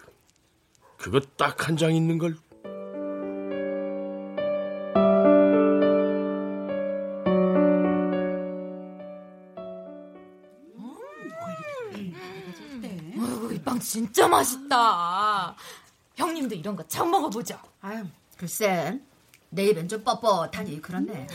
그거 0.98 1.18
딱 1.36 1.66
한 1.68 1.76
장 1.76 1.94
있는 1.94 2.18
걸. 2.18 2.36
어이구, 13.18 13.54
이빵 13.54 13.78
진짜 13.80 14.28
맛있다. 14.28 15.56
형님도 16.14 16.54
이런 16.54 16.76
거 16.76 16.82
처음 16.86 17.10
먹어보죠? 17.10 17.58
아유, 17.80 18.04
글쎄. 18.36 18.98
내 19.54 19.66
입엔 19.66 19.86
좀 19.86 20.02
뻣뻣하니 20.02 20.80
그렇네. 20.80 21.26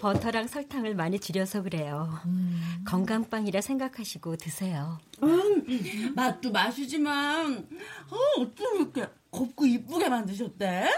버터랑 0.00 0.48
설탕을 0.48 0.96
많이 0.96 1.20
줄여서 1.20 1.62
그래요. 1.62 2.20
음. 2.26 2.82
건강빵이라 2.84 3.60
생각하시고 3.60 4.36
드세요. 4.36 4.98
음, 5.22 6.14
맛도 6.16 6.50
맛이지만 6.50 7.68
어, 8.10 8.40
어쩜 8.40 8.76
이렇게 8.80 9.06
곱고 9.30 9.66
이쁘게 9.66 10.08
만드셨대? 10.08 10.90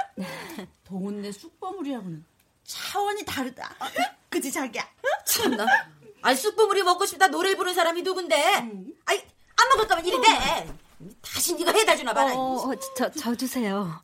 동훈네 0.84 1.30
쑥버무리하고는 1.30 2.24
차원이 2.64 3.22
다르다. 3.26 3.74
그지 4.30 4.50
자기야? 4.50 4.88
참나. 5.26 5.66
아니 6.22 6.36
쑥버무리 6.36 6.82
먹고 6.82 7.04
싶다 7.04 7.26
노래 7.28 7.54
부르는 7.54 7.74
사람이 7.74 8.00
누군데? 8.00 8.36
아이 9.04 9.18
안 9.56 9.68
먹을 9.74 9.86
거면 9.86 10.06
이리 10.06 10.16
대. 10.22 10.72
다시 11.20 11.54
네가 11.54 11.70
해다 11.72 11.94
주나 11.96 12.14
봐라. 12.14 12.32
어, 12.34 12.70
어, 12.70 12.74
저, 12.96 13.10
저 13.10 13.34
주세요. 13.34 14.00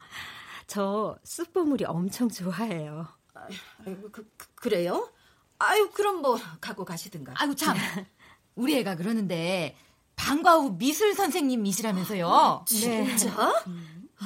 저 0.67 1.19
쑥버무리 1.23 1.85
엄청 1.85 2.29
좋아해요. 2.29 3.07
아이고, 3.35 4.11
그, 4.11 4.29
그, 4.55 4.69
래요 4.69 5.11
아유, 5.59 5.91
그럼 5.93 6.23
뭐 6.23 6.39
갖고 6.61 6.85
가시든가. 6.85 7.35
아이고 7.37 7.55
참. 7.55 7.77
우리 8.55 8.77
애가 8.79 8.97
그러는데 8.97 9.77
방과 10.17 10.55
후 10.57 10.77
미술 10.79 11.15
선생님이시라면서요. 11.15 12.65
네. 12.69 13.17
진짜? 13.17 13.65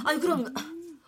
아니 0.04 0.20
그럼 0.20 0.46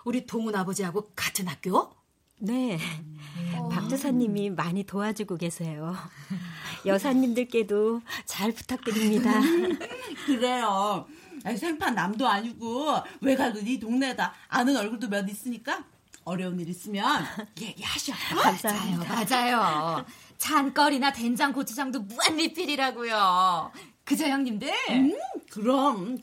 우리 0.04 0.26
동훈 0.26 0.54
아버지하고 0.56 1.12
같은 1.14 1.46
학교? 1.46 1.92
네. 2.38 2.76
음. 2.76 3.68
박 3.70 3.88
주사님이 3.88 4.50
많이 4.50 4.82
도와주고 4.82 5.36
계세요. 5.36 5.94
여사님들께도 6.84 8.02
잘 8.26 8.50
부탁드립니다. 8.50 9.32
그래요. 10.26 11.06
아니, 11.44 11.56
생판 11.56 11.94
남도 11.94 12.26
아니고 12.26 12.94
외가도 13.20 13.60
네 13.62 13.78
동네다 13.78 14.32
아는 14.48 14.76
얼굴도 14.76 15.08
몇 15.08 15.28
있으니까 15.28 15.84
어려운 16.24 16.58
일 16.60 16.68
있으면 16.68 17.04
얘기하셔. 17.60 18.12
감사합니다. 18.42 19.24
맞아요. 19.24 20.04
잔거리나 20.38 21.12
된장 21.12 21.52
고추장도 21.52 22.00
무한 22.02 22.36
리필이라고요. 22.36 23.72
그죠 24.04 24.24
형님들? 24.26 24.68
음, 24.90 25.12
그럼. 25.50 26.18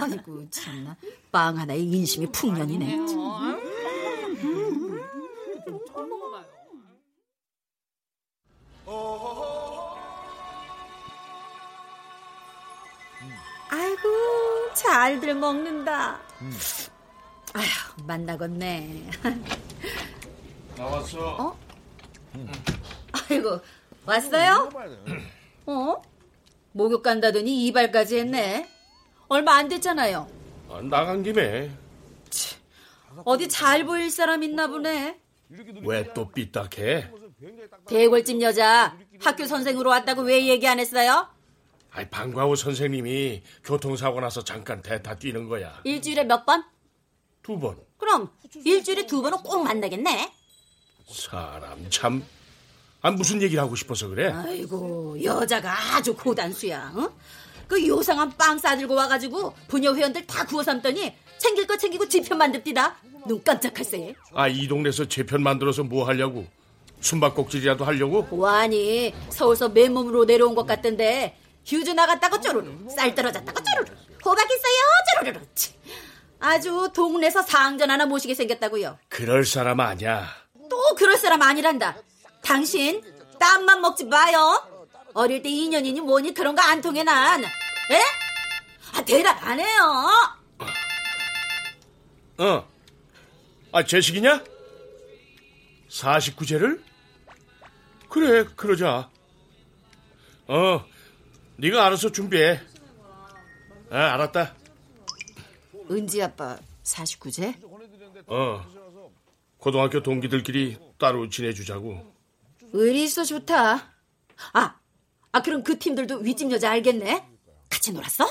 아이고 0.00 0.48
참나 0.50 0.96
빵 1.30 1.58
하나에 1.58 1.78
인심이 1.78 2.26
풍년이네. 2.32 2.98
아이고 13.70 14.08
잘들 14.74 15.34
먹는다. 15.34 16.20
음. 16.40 16.52
아휴 17.54 17.66
만나겠네. 18.06 19.10
나왔어. 20.76 21.36
어? 21.38 21.58
음. 22.34 22.50
아이고 23.12 23.60
왔어요? 24.06 24.70
어? 25.66 26.02
목욕 26.72 27.02
간다더니 27.02 27.66
이발까지 27.66 28.18
했네. 28.20 28.68
얼마 29.28 29.54
안 29.56 29.68
됐잖아요. 29.68 30.26
아, 30.70 30.80
나간 30.82 31.22
김에. 31.22 31.70
치, 32.30 32.56
어디 33.24 33.48
잘 33.48 33.84
보일 33.84 34.10
사람 34.10 34.42
있나 34.42 34.66
보네. 34.66 35.18
왜 35.84 36.04
또 36.14 36.28
삐딱해? 36.30 37.10
대골집 37.86 38.40
여자 38.40 38.96
학교 39.20 39.44
선생으로 39.46 39.90
왔다고 39.90 40.22
왜 40.22 40.46
얘기 40.46 40.66
안 40.66 40.78
했어요? 40.78 41.28
아이 41.94 42.08
방과후 42.08 42.56
선생님이 42.56 43.42
교통사고 43.64 44.20
나서 44.20 44.42
잠깐 44.42 44.80
대타 44.80 45.16
뛰는 45.16 45.48
거야. 45.48 45.80
일주일에 45.84 46.24
몇 46.24 46.46
번? 46.46 46.64
두 47.42 47.58
번. 47.58 47.76
그럼 47.98 48.30
일주일에 48.64 49.06
두 49.06 49.20
번은 49.20 49.38
꼭 49.38 49.62
만나겠네. 49.62 50.32
사람 51.10 51.84
참. 51.90 52.24
아 53.02 53.10
무슨 53.10 53.42
얘기를 53.42 53.62
하고 53.62 53.74
싶어서 53.76 54.08
그래? 54.08 54.30
아이고 54.32 55.22
여자가 55.22 55.96
아주 55.96 56.14
고단수야. 56.14 56.92
어? 56.96 57.10
그 57.68 57.86
요상한 57.86 58.30
빵 58.38 58.58
싸들고 58.58 58.94
와가지고 58.94 59.54
부녀 59.68 59.94
회원들 59.94 60.26
다 60.26 60.46
구워 60.46 60.62
삶더니 60.62 61.12
챙길 61.36 61.66
거 61.66 61.76
챙기고 61.76 62.08
지편 62.08 62.38
만듭디다. 62.38 62.96
눈 63.26 63.42
깜짝할 63.44 63.84
새. 63.84 64.14
아이 64.32 64.66
동네에서 64.66 65.08
제편 65.08 65.42
만들어서 65.42 65.82
뭐 65.84 66.06
하려고? 66.06 66.46
숨바꼭질이라도 67.00 67.84
하려고? 67.84 68.26
와니 68.30 69.12
서울서 69.28 69.68
맨몸으로 69.70 70.24
내려온 70.24 70.54
것 70.54 70.64
같던데 70.66 71.36
휴즈 71.64 71.90
나갔다고 71.90 72.40
쪼르르 72.40 72.88
쌀 72.94 73.14
떨어졌다고 73.14 73.60
쪼르르 73.62 73.96
호박 74.24 74.46
있어요? 74.50 75.32
쪼르르. 75.32 75.40
아주 76.40 76.90
동네에서 76.94 77.42
상전 77.42 77.90
하나 77.90 78.04
모시게 78.06 78.34
생겼다고요. 78.34 78.98
그럴 79.08 79.44
사람 79.44 79.78
아니야. 79.80 80.28
또 80.68 80.94
그럴 80.96 81.16
사람 81.16 81.40
아니란다. 81.42 81.96
당신 82.42 83.02
땀만 83.38 83.80
먹지 83.80 84.04
마요. 84.06 84.68
어릴 85.14 85.42
때 85.42 85.48
인연이니 85.48 86.00
뭐니 86.00 86.34
그런 86.34 86.54
거 86.56 86.62
안 86.62 86.80
통해 86.80 87.04
난. 87.04 87.44
에? 87.44 87.48
아 88.94 89.04
대답 89.04 89.44
안 89.46 89.60
해요. 89.60 90.08
어. 92.38 92.68
아 93.72 93.84
제식이냐? 93.84 94.42
49제를? 95.88 96.82
그래 98.08 98.44
그러자. 98.56 99.08
어 100.48 100.84
네가 101.62 101.86
알아서 101.86 102.10
준비해. 102.10 102.60
아 103.88 103.96
알았다. 104.14 104.54
은지 105.90 106.20
아빠 106.20 106.58
49제? 106.82 107.54
어 108.26 108.64
고등학교 109.58 110.02
동기들끼리 110.02 110.76
따로 110.98 111.28
지내주자고. 111.28 112.12
의리 112.72 113.04
있어 113.04 113.22
좋다. 113.24 113.92
아, 114.54 114.80
아 115.30 115.42
그럼 115.42 115.62
그 115.62 115.78
팀들도 115.78 116.16
윗집 116.18 116.50
여자 116.50 116.72
알겠네? 116.72 117.28
같이 117.70 117.92
놀았어? 117.92 118.26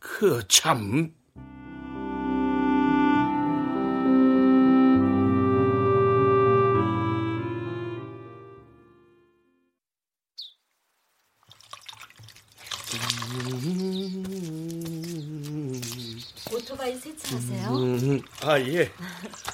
그 0.00 0.44
참 0.48 1.14
하세요? 17.36 17.68
음, 17.76 18.20
아, 18.42 18.58
예. 18.60 18.90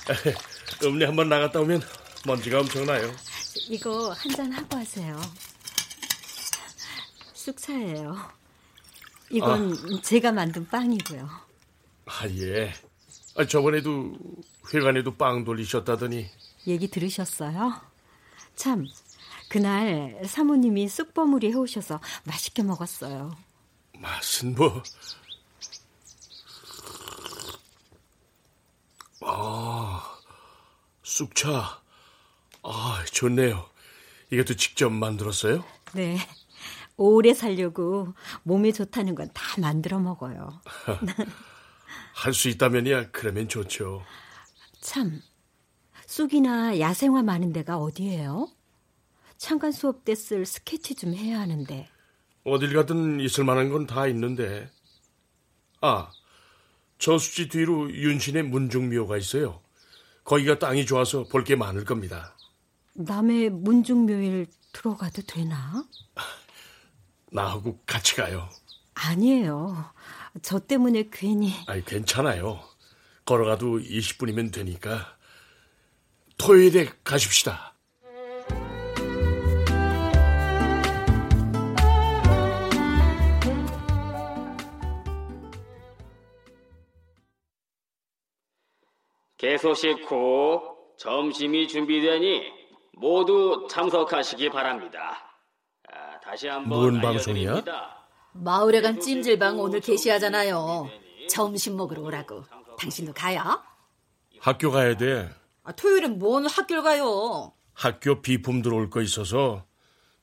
음리 0.84 1.04
한번 1.04 1.28
나갔다 1.28 1.60
오면 1.60 1.80
먼지가 2.26 2.60
엄청나요. 2.60 3.10
이거 3.68 4.12
한 4.12 4.32
잔 4.34 4.52
하고 4.52 4.76
하세요. 4.76 5.20
쑥차예요. 7.34 8.16
이건 9.30 9.72
아. 9.72 10.00
제가 10.02 10.32
만든 10.32 10.66
빵이고요. 10.68 11.28
아, 12.06 12.28
예. 12.28 12.72
아, 13.36 13.46
저번에도 13.46 14.14
회관에도 14.72 15.14
빵 15.16 15.44
돌리셨다더니. 15.44 16.28
얘기 16.66 16.88
들으셨어요? 16.88 17.80
참, 18.56 18.86
그날 19.48 20.20
사모님이 20.26 20.88
쑥버무리 20.88 21.50
해오셔서 21.52 22.00
맛있게 22.24 22.62
먹었어요. 22.62 23.36
맛은 23.98 24.54
뭐 24.54 24.82
아, 29.28 30.18
쑥차. 31.02 31.82
아, 32.62 33.04
좋네요. 33.12 33.68
이것도 34.30 34.54
직접 34.56 34.90
만들었어요? 34.90 35.64
네. 35.94 36.18
오래 36.96 37.34
살려고 37.34 38.14
몸에 38.42 38.72
좋다는 38.72 39.14
건 39.14 39.28
다 39.34 39.60
만들어 39.60 39.98
먹어요. 39.98 40.60
할 42.14 42.32
수 42.32 42.48
있다면야 42.48 43.10
그러면 43.10 43.48
좋죠. 43.48 44.02
참, 44.80 45.20
쑥이나 46.06 46.78
야생화 46.80 47.22
많은 47.22 47.52
데가 47.52 47.76
어디예요? 47.78 48.48
창간 49.36 49.72
수업 49.72 50.04
때 50.04 50.14
쓸 50.14 50.46
스케치 50.46 50.94
좀 50.94 51.14
해야 51.14 51.38
하는데. 51.40 51.88
어딜 52.44 52.72
가든 52.74 53.20
있을 53.20 53.44
만한 53.44 53.68
건 53.70 53.86
다 53.86 54.06
있는데. 54.06 54.70
아, 55.82 56.10
저수지 56.98 57.48
뒤로 57.48 57.90
윤신의 57.92 58.44
문중묘가 58.44 59.16
있어요. 59.16 59.60
거기가 60.24 60.58
땅이 60.58 60.86
좋아서 60.86 61.24
볼 61.24 61.44
게 61.44 61.54
많을 61.56 61.84
겁니다. 61.84 62.36
남의 62.94 63.50
문중묘일 63.50 64.46
들어가도 64.72 65.22
되나? 65.22 65.84
나하고 67.30 67.78
같이 67.86 68.16
가요. 68.16 68.48
아니에요. 68.94 69.84
저 70.42 70.58
때문에 70.58 71.08
괜히. 71.12 71.52
아니, 71.66 71.84
괜찮아요. 71.84 72.60
걸어가도 73.24 73.78
20분이면 73.80 74.52
되니까. 74.52 75.16
토요일에 76.38 76.90
가십시다. 77.04 77.74
개소식 89.46 90.10
후 90.10 90.60
점심이 90.98 91.68
준비되니 91.68 92.42
모두 92.94 93.68
참석하시기 93.70 94.50
바랍니다. 94.50 95.38
아, 95.88 96.18
다시 96.18 96.48
한번 96.48 96.80
뭔 96.80 97.00
방송이야? 97.00 97.62
마을에 98.32 98.80
간 98.80 98.98
찜질방 98.98 99.60
오늘 99.60 99.78
개시하잖아요. 99.78 100.90
점심 101.30 101.76
먹으러 101.76 102.02
오라고. 102.02 102.42
당신도 102.76 103.12
가요? 103.12 103.62
학교 104.40 104.72
가야 104.72 104.96
돼. 104.96 105.30
아, 105.62 105.70
토요일엔 105.70 106.18
뭔 106.18 106.46
학교를 106.46 106.82
가요? 106.82 107.52
학교 107.72 108.20
비품 108.20 108.62
들어올 108.62 108.90
거 108.90 109.00
있어서 109.00 109.64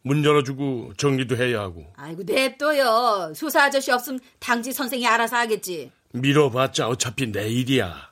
문 0.01 0.25
열어주고 0.25 0.95
정리도 0.97 1.37
해야 1.37 1.61
하고. 1.61 1.85
아이고 1.95 2.23
냅둬요. 2.23 3.31
수사 3.33 3.63
아저씨 3.63 3.89
없으면 3.89 4.19
당지 4.39 4.73
선생이 4.73 5.07
알아서 5.07 5.37
하겠지. 5.37 5.93
밀어봤자 6.11 6.89
어차피 6.89 7.31
내 7.31 7.47
일이야. 7.47 8.11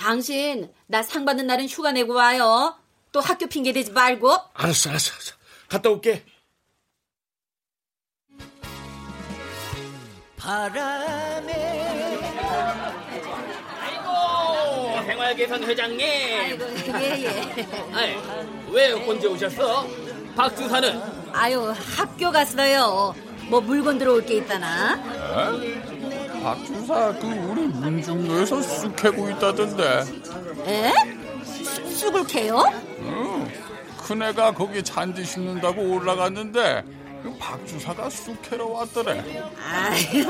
당신 0.00 0.70
나 0.86 1.02
상 1.02 1.24
받는 1.24 1.46
날은 1.46 1.66
휴가 1.66 1.90
내고 1.90 2.14
와요. 2.14 2.76
또 3.12 3.20
학교 3.20 3.46
핑계 3.46 3.72
대지 3.72 3.90
말고. 3.92 4.30
알았어, 4.54 4.90
알았어, 4.90 5.12
알았어. 5.14 5.34
갔다 5.68 5.90
올게. 5.90 6.24
바람에 10.36 11.52
아이고 13.80 15.06
생활개선 15.06 15.64
회장님 15.64 16.06
아이고 16.40 16.64
예예. 17.00 17.66
아이, 17.92 18.16
왜 18.70 18.92
언제 18.92 19.26
오셨어? 19.26 19.86
박주사는 20.36 21.02
아유 21.32 21.72
학교 21.96 22.30
갔어요. 22.30 23.14
뭐 23.48 23.60
물건 23.60 23.98
들어올 23.98 24.24
게 24.26 24.36
있다나? 24.36 24.96
박주사 26.42 27.12
그 27.20 27.26
우리 27.26 27.62
문중로에서 27.66 28.62
쑥 28.62 28.96
캐고 28.96 29.28
있다던데 29.30 30.04
에? 30.66 30.92
쑥을 31.94 32.26
캐요? 32.26 32.62
응. 33.00 33.48
큰애가 33.98 34.52
거기 34.52 34.82
잔디 34.82 35.24
심는다고 35.24 35.82
올라갔는데 35.82 36.84
그 37.22 37.34
박주사가 37.38 38.08
쑥 38.10 38.40
캐러 38.42 38.66
왔더래 38.66 39.42
아유, 39.58 40.26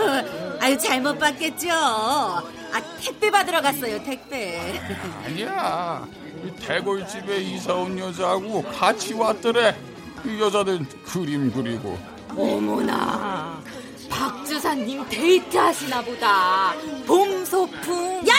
아유 0.61 0.79
잘못 0.79 1.19
봤겠죠. 1.19 1.69
아 1.71 2.83
택배 3.03 3.31
받으러 3.31 3.61
갔어요 3.61 4.03
택배. 4.03 4.81
아니야 5.25 6.07
이 6.45 6.51
대골집에 6.61 7.39
이사 7.39 7.75
온 7.75 7.99
여자하고 7.99 8.63
같이 8.63 9.13
왔더래 9.15 9.77
이 10.25 10.41
여자는 10.41 10.87
그림 11.05 11.53
그리고 11.53 11.99
어머나 12.31 13.61
박주사님 14.09 15.09
데이트 15.09 15.57
하시나 15.57 16.03
보다. 16.03 16.73
봄 17.07 17.45
소풍. 17.45 18.25
야! 18.29 18.35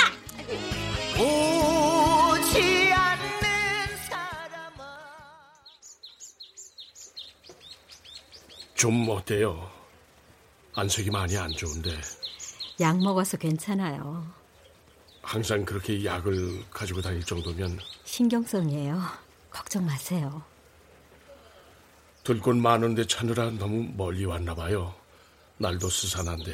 오지 1.20 2.92
않는 2.94 3.28
좀 8.76 9.10
어때요? 9.10 9.70
안색이 10.76 11.10
많이 11.10 11.36
안 11.36 11.50
좋은데 11.52 11.90
약 12.80 13.00
먹어서 13.00 13.36
괜찮아요. 13.38 14.24
항상 15.24 15.66
그렇게 15.66 16.06
약을 16.06 16.64
가지고 16.70 17.02
다닐 17.02 17.24
정도면 17.24 17.80
신경성이에요. 18.06 19.02
걱정 19.50 19.86
마세요. 19.86 20.44
들꽃 22.24 22.56
많은데 22.58 23.08
찾느라 23.08 23.50
너무 23.50 23.90
멀리 23.96 24.26
왔나 24.26 24.54
봐요. 24.54 24.94
날도 25.58 25.90
스산한데 25.90 26.54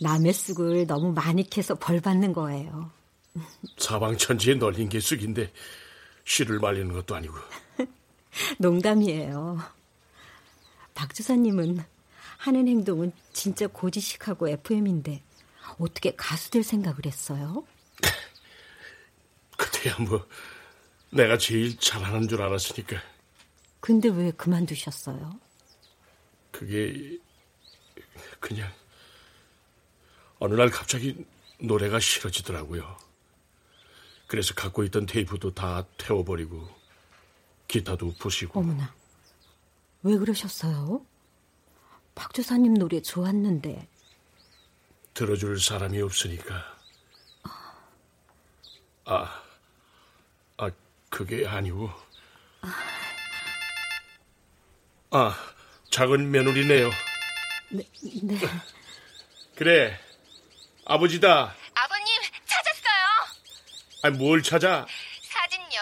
남의 0.00 0.32
쑥을 0.32 0.86
너무 0.86 1.12
많이 1.12 1.48
캐서 1.48 1.76
벌 1.76 2.00
받는 2.00 2.32
거예요. 2.32 2.90
사방천지에 3.78 4.54
널린 4.54 4.88
게 4.88 5.00
쑥인데 5.00 5.52
씨를 6.24 6.58
말리는 6.58 6.92
것도 6.92 7.14
아니고 7.14 7.34
농담이에요. 8.58 9.58
박 10.94 11.14
주사님은 11.14 11.84
하는 12.38 12.68
행동은 12.68 13.12
진짜 13.32 13.66
고지식하고 13.66 14.48
FM인데 14.48 15.22
어떻게 15.78 16.14
가수 16.14 16.50
될 16.50 16.62
생각을 16.62 17.06
했어요? 17.06 17.64
그때야 19.56 19.96
뭐 19.98 20.26
내가 21.10 21.38
제일 21.38 21.78
잘하는 21.78 22.28
줄 22.28 22.42
알았으니까 22.42 22.96
근데 23.80 24.08
왜 24.08 24.30
그만두셨어요? 24.32 25.38
그게 26.50 27.18
그냥 28.40 28.70
어느 30.38 30.54
날 30.54 30.70
갑자기 30.70 31.24
노래가 31.60 32.00
싫어지더라고요. 32.00 32.96
그래서 34.26 34.54
갖고 34.54 34.82
있던 34.84 35.06
테이프도 35.06 35.54
다 35.54 35.86
태워버리고 35.96 36.68
기타도 37.68 38.14
부시고 38.18 38.60
어머나, 38.60 38.94
왜 40.02 40.16
그러셨어요? 40.16 41.04
박 42.14 42.32
주사님 42.32 42.74
노래 42.74 43.00
좋았는데 43.00 43.88
들어줄 45.14 45.60
사람이 45.60 46.00
없으니까 46.02 46.76
아, 49.04 49.42
아 50.56 50.70
그게 51.10 51.46
아니고 51.46 51.90
아 55.10 55.36
작은 55.90 56.30
며느리네요. 56.30 56.90
네, 57.74 57.82
네. 58.22 58.38
그래 59.56 59.98
아버지다. 60.84 61.56
아버님 61.74 62.06
찾았어요. 62.46 63.04
아니 64.04 64.16
뭘 64.18 64.42
찾아? 64.44 64.86
사진요. 65.22 65.78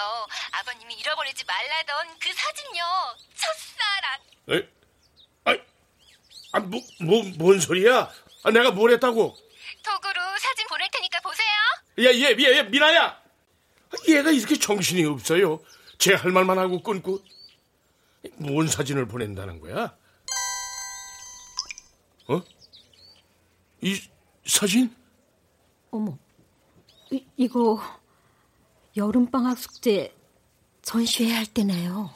아버님이 0.53 0.95
잃어버리지 0.95 1.45
말라던 1.45 2.19
그 2.19 2.33
사진요. 2.33 2.83
첫사랑. 3.37 4.21
에? 4.51 4.69
아, 5.45 5.57
아, 6.53 6.61
뭐, 6.61 6.81
뭐, 7.01 7.23
뭔 7.37 7.61
소리야? 7.61 8.11
아, 8.45 8.51
내가 8.51 8.71
뭘 8.71 8.93
했다고? 8.93 9.37
톡으로 9.85 10.39
사진 10.39 10.67
보낼 10.69 10.89
테니까 10.91 11.21
보세요. 11.21 11.47
야, 12.07 12.15
얘, 12.15 12.37
얘, 12.39 12.57
얘, 12.59 12.63
미나야! 12.63 13.21
얘가 14.09 14.31
이렇게 14.31 14.59
정신이 14.59 15.05
없어요. 15.05 15.63
제 15.99 16.15
할 16.15 16.31
말만 16.33 16.59
하고 16.59 16.83
끊고. 16.83 17.23
뭔 18.37 18.67
사진을 18.69 19.07
보낸다는 19.09 19.61
거야? 19.61 19.95
어? 22.29 22.41
이 23.81 24.01
사진? 24.47 24.95
어머, 25.91 26.17
이, 27.11 27.25
이거 27.37 27.81
여름방학 28.97 29.59
숙제 29.59 30.15
전시회 30.83 31.33
할 31.35 31.47
때네요. 31.47 32.11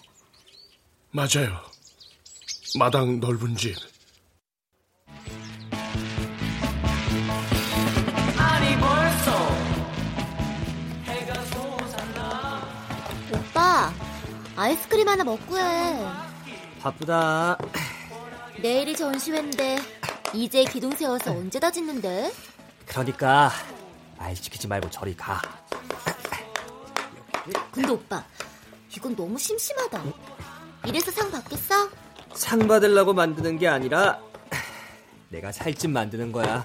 맞아요. 1.10 1.60
마당 2.78 3.20
넓은 3.20 3.56
집. 3.56 3.74
아니 8.38 8.78
벌써 8.78 9.48
해가 11.04 11.44
솟았나 11.44 12.68
오빠, 13.32 13.92
아이스크림 14.56 15.08
하나 15.08 15.24
먹고 15.24 15.58
해. 15.58 16.06
바쁘다. 16.80 17.58
내일이 18.60 18.96
전시회인데 18.96 19.95
이제 20.34 20.64
기둥 20.64 20.92
세워서 20.92 21.32
언제 21.32 21.58
다 21.58 21.70
짓는데? 21.70 22.32
그러니까 22.86 23.50
말 24.18 24.34
시키지 24.36 24.68
말고 24.68 24.90
저리 24.90 25.16
가. 25.16 25.40
근데 27.72 27.90
오빠, 27.90 28.24
이건 28.94 29.14
너무 29.14 29.38
심심하다. 29.38 30.02
이래서 30.86 31.10
상 31.10 31.30
받겠어? 31.30 31.88
상 32.34 32.66
받으려고 32.66 33.12
만드는 33.12 33.58
게 33.58 33.68
아니라 33.68 34.20
내가 35.28 35.52
살집 35.52 35.90
만드는 35.90 36.32
거야. 36.32 36.64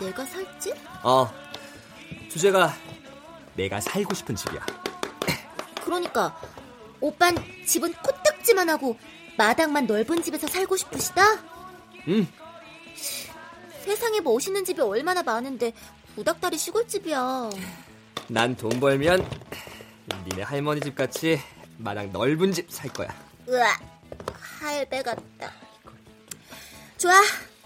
내가 0.00 0.24
살지? 0.24 0.72
어. 1.02 1.30
주제가 2.30 2.72
내가 3.54 3.80
살고 3.80 4.14
싶은 4.14 4.36
집이야. 4.36 4.64
그러니까 5.84 6.38
오빤 7.00 7.36
집은 7.66 7.92
코딱지만 7.94 8.68
하고 8.70 8.96
마당만 9.36 9.86
넓은 9.86 10.22
집에서 10.22 10.46
살고 10.46 10.76
싶으시다? 10.76 11.22
응. 12.08 12.26
세상에 13.84 14.20
멋있는 14.20 14.64
집이 14.64 14.80
얼마나 14.80 15.22
많은데 15.22 15.72
구닥다리 16.14 16.58
시골집이야. 16.58 17.50
난 18.28 18.54
돈 18.56 18.78
벌면 18.80 19.28
니네 20.28 20.42
할머니 20.42 20.80
집 20.80 20.94
같이 20.94 21.40
마당 21.78 22.12
넓은 22.12 22.52
집 22.52 22.70
살 22.70 22.92
거야. 22.92 23.08
으아, 23.48 23.76
할배 24.60 25.02
같다. 25.02 25.52
좋아, 26.98 27.14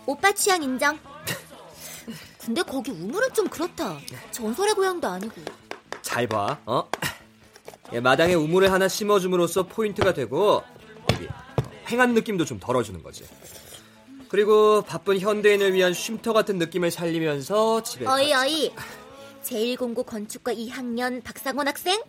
오빠 0.07 0.33
취향 0.33 0.63
인정. 0.63 0.99
근데 2.39 2.63
거기 2.63 2.91
우물은 2.91 3.33
좀 3.33 3.49
그렇다. 3.49 3.99
전설의 4.31 4.75
고향도 4.75 5.09
아니고. 5.09 5.43
잘 6.03 6.27
봐, 6.27 6.59
어? 6.67 6.89
예, 7.93 8.01
마당에 8.01 8.35
우물을 8.35 8.71
하나 8.71 8.87
심어줌으로써 8.89 9.65
포인트가 9.65 10.13
되고 10.13 10.63
여기 11.13 11.27
횡한 11.91 12.15
느낌도 12.15 12.45
좀 12.45 12.61
덜어주는 12.61 13.03
거지. 13.03 13.25
그리고 14.35 14.83
바쁜 14.83 15.21
현대인을 15.21 15.75
위한 15.75 15.95
쉼터 15.95 16.33
같은 16.33 16.59
느낌을 16.59 16.91
살리면서 16.91 17.85
집에 17.85 18.05
어이 18.05 18.33
어이. 18.33 18.75
제1공고 19.45 20.05
건축과 20.05 20.53
2학년 20.55 21.23
박상원 21.23 21.69
학생? 21.69 22.03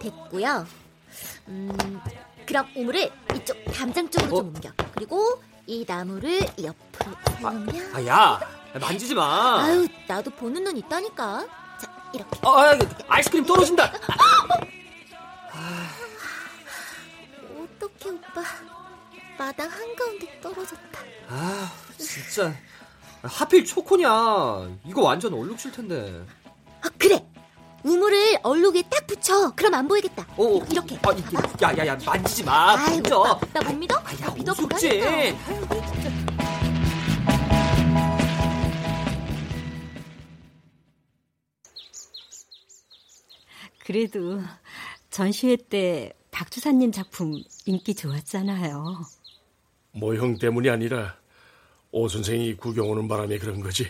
됐고요. 0.00 0.66
음, 1.46 2.00
그럼 2.44 2.66
우물을 2.74 3.08
이쪽 3.36 3.56
담장 3.66 4.10
쪽으로 4.10 4.36
좀 4.36 4.46
옮겨. 4.48 4.72
그리고 4.96 5.40
이 5.68 5.84
나무를 5.86 6.40
옆으로 6.60 7.16
세우면. 7.38 7.94
아, 7.94 8.04
야, 8.04 8.40
만지지 8.80 9.14
마. 9.14 9.62
아유, 9.62 9.86
나도 10.08 10.32
보는 10.32 10.64
눈 10.64 10.76
있다니까. 10.76 11.46
자, 11.80 12.10
이렇게. 12.12 12.40
아, 12.42 12.48
아, 12.50 12.78
아이스크림 13.06 13.46
떨어진다. 13.46 13.92
어떡해, 17.46 18.10
오빠. 18.10 18.83
마당 19.38 19.68
한가운데 19.70 20.40
떨어졌다. 20.40 21.00
아, 21.28 21.72
진짜. 21.98 22.54
하필 23.22 23.64
초코냐. 23.64 24.08
이거 24.86 25.02
완전 25.02 25.34
얼룩질 25.34 25.72
텐데. 25.72 26.24
아, 26.82 26.88
그래. 26.98 27.24
우물을 27.82 28.38
얼룩에 28.42 28.82
딱 28.90 29.06
붙여. 29.06 29.50
그럼 29.54 29.74
안 29.74 29.88
보이겠다. 29.88 30.26
오, 30.36 30.62
이렇게. 30.70 30.98
아, 31.02 31.12
이게, 31.12 31.36
야, 31.62 31.76
야, 31.78 31.86
야, 31.86 31.98
만지지 32.04 32.44
마. 32.44 32.72
아이고, 32.78 32.92
만져. 32.94 33.40
나못 33.52 33.74
믿어? 33.76 33.96
아, 33.96 34.12
야, 34.22 34.34
믿어볼까? 34.34 34.76
우습지. 34.76 35.02
그래도 43.84 44.40
전시회 45.10 45.56
때 45.56 46.12
박주사님 46.30 46.90
작품 46.92 47.42
인기 47.66 47.94
좋았잖아요. 47.94 49.04
모형 49.94 50.38
때문이 50.38 50.68
아니라 50.70 51.16
오 51.92 52.08
선생이 52.08 52.56
구경 52.56 52.90
오는 52.90 53.06
바람에 53.06 53.38
그런 53.38 53.60
거지. 53.60 53.88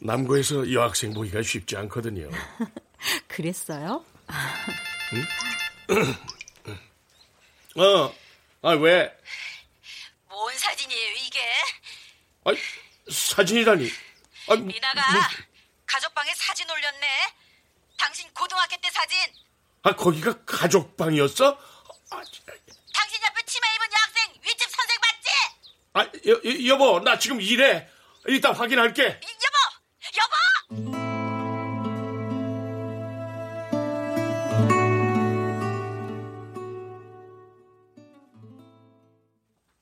남고에서 0.00 0.72
여학생 0.72 1.12
보기가 1.12 1.42
쉽지 1.42 1.76
않거든요. 1.76 2.30
그랬어요? 3.26 4.04
어, 7.76 8.14
아 8.62 8.70
왜? 8.74 9.12
뭔 10.28 10.56
사진이에요 10.56 11.10
이게? 11.26 11.40
아, 12.44 12.50
사진이라니. 13.10 13.90
아, 14.48 14.54
뭐, 14.54 14.64
미나가 14.64 15.12
뭐, 15.12 15.20
가족방에 15.86 16.32
사진 16.36 16.70
올렸네. 16.70 17.34
당신 17.98 18.30
고등학교 18.32 18.76
때 18.76 18.88
사진. 18.90 19.18
아 19.82 19.96
거기가 19.96 20.44
가족방이었어? 20.44 21.58
당신 22.10 22.44
옆에 23.24 23.42
치마 23.46 23.66
입은 23.74 23.86
여학생 23.92 24.32
윗집 24.42 24.70
선생 24.70 24.96
맞지? 25.00 25.28
아, 25.92 26.02
여, 26.02 26.32
여, 26.32 26.66
여보, 26.68 27.00
나 27.00 27.18
지금 27.18 27.40
일해. 27.40 27.88
이따 28.28 28.52
확인할게. 28.52 29.02
여보, 29.02 29.20
여보. 30.84 31.00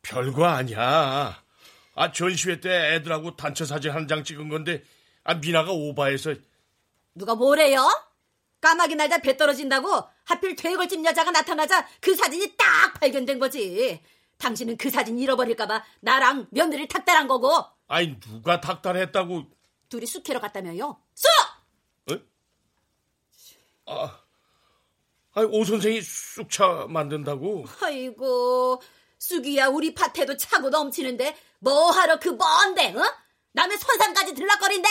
별거 0.02 0.46
아니야. 0.46 1.42
아, 1.94 2.12
전시회 2.12 2.60
때 2.60 2.94
애들하고 2.94 3.36
단체 3.36 3.64
사진 3.64 3.90
한 3.90 4.06
장 4.06 4.24
찍은 4.24 4.48
건데, 4.48 4.82
아, 5.24 5.34
미나가 5.34 5.72
오바해서. 5.72 6.34
누가 7.14 7.34
뭐래요? 7.34 7.86
까마귀 8.60 8.94
날다 8.96 9.18
배 9.18 9.36
떨어진다고 9.36 10.02
하필 10.24 10.56
퇴걸집 10.56 11.04
여자가 11.04 11.30
나타나자 11.30 11.86
그 12.00 12.14
사진이 12.16 12.56
딱 12.56 12.94
발견된 12.98 13.38
거지. 13.38 14.00
당신은 14.38 14.76
그 14.76 14.88
사진 14.90 15.18
잃어버릴까봐 15.18 15.84
나랑 16.00 16.46
며느리를 16.50 16.88
탁달한 16.88 17.28
거고 17.28 17.50
아니, 17.88 18.18
누가 18.20 18.60
닥달했다고. 18.60 19.44
둘이 19.88 20.04
쑥 20.06 20.22
캐러 20.22 20.40
갔다며요. 20.40 21.00
쑥! 21.14 21.28
아, 23.86 24.20
아니, 25.32 25.48
오 25.50 25.64
선생이 25.64 26.02
쑥차 26.02 26.86
만든다고? 26.90 27.64
아이고 27.80 28.82
쑥이야 29.18 29.68
우리 29.68 29.94
밭에도 29.94 30.36
차고 30.36 30.68
넘치는데 30.68 31.34
뭐하러 31.60 32.18
그 32.18 32.28
먼데 32.28 32.92
어? 32.94 33.02
남의 33.52 33.78
선산까지 33.78 34.34
들락거린대? 34.34 34.88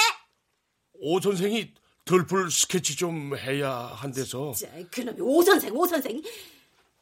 오 0.99 1.19
선생이 1.21 1.73
덜풀 2.05 2.49
스케치 2.49 2.95
좀 2.95 3.37
해야 3.37 3.69
한대서. 3.71 4.53
자, 4.53 4.67
그놈이 4.89 5.21
오 5.21 5.43
선생 5.43 5.75
오 5.77 5.85
선생 5.85 6.21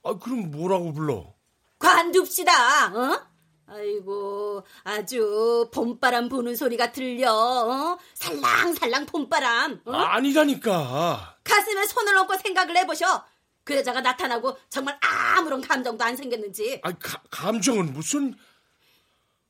아, 0.04 0.18
그럼 0.18 0.52
뭐라고 0.52 0.92
불러? 0.92 1.34
관둡시다. 1.80 2.88
어? 2.96 3.28
아이고 3.68 4.64
아주 4.84 5.70
봄바람 5.74 6.30
부는 6.30 6.56
소리가 6.56 6.92
들려. 6.92 7.32
어? 7.34 7.98
살랑살랑 8.14 9.06
봄바람. 9.08 9.82
어? 9.86 9.92
아니라니까. 9.92 11.38
가슴에 11.44 11.86
손을 11.86 12.16
얹고 12.18 12.38
생각을 12.38 12.78
해보셔. 12.78 13.26
그 13.64 13.76
여자가 13.76 14.02
나타나고 14.02 14.58
정말 14.70 15.00
아무런 15.02 15.62
감정도 15.62 16.04
안 16.04 16.16
생겼는지. 16.16 16.80
아니, 16.84 16.98
가, 17.00 17.22
감정은 17.32 17.94
무슨. 17.94 18.36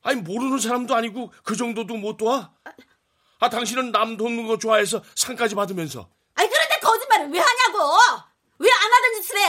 아니, 0.02 0.20
모르는 0.22 0.58
사람도 0.58 0.94
아니고 0.94 1.32
그 1.42 1.54
정도도 1.56 1.96
못 1.96 2.16
도와? 2.16 2.52
아, 3.38 3.50
당신은 3.50 3.92
남 3.92 4.16
돕는 4.16 4.46
거 4.46 4.56
좋아해서 4.56 5.02
상까지 5.14 5.54
받으면서. 5.54 6.08
아니 6.34 6.48
그런데 6.48 6.78
거짓말을 6.80 7.30
왜 7.30 7.38
하냐고. 7.40 7.78
왜 8.58 8.70
안 8.70 8.92
하던 8.92 9.20
짓을 9.20 9.36
해? 9.38 9.44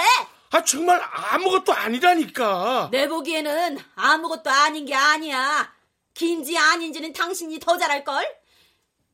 아, 0.49 0.63
정말 0.63 1.01
아무것도 1.01 1.73
아니라니까. 1.73 2.89
내 2.91 3.07
보기에는 3.07 3.77
아무것도 3.95 4.49
아닌 4.49 4.85
게 4.85 4.95
아니야. 4.95 5.73
긴지 6.13 6.57
아닌지는 6.57 7.13
당신이 7.13 7.59
더 7.59 7.77
잘할걸? 7.77 8.25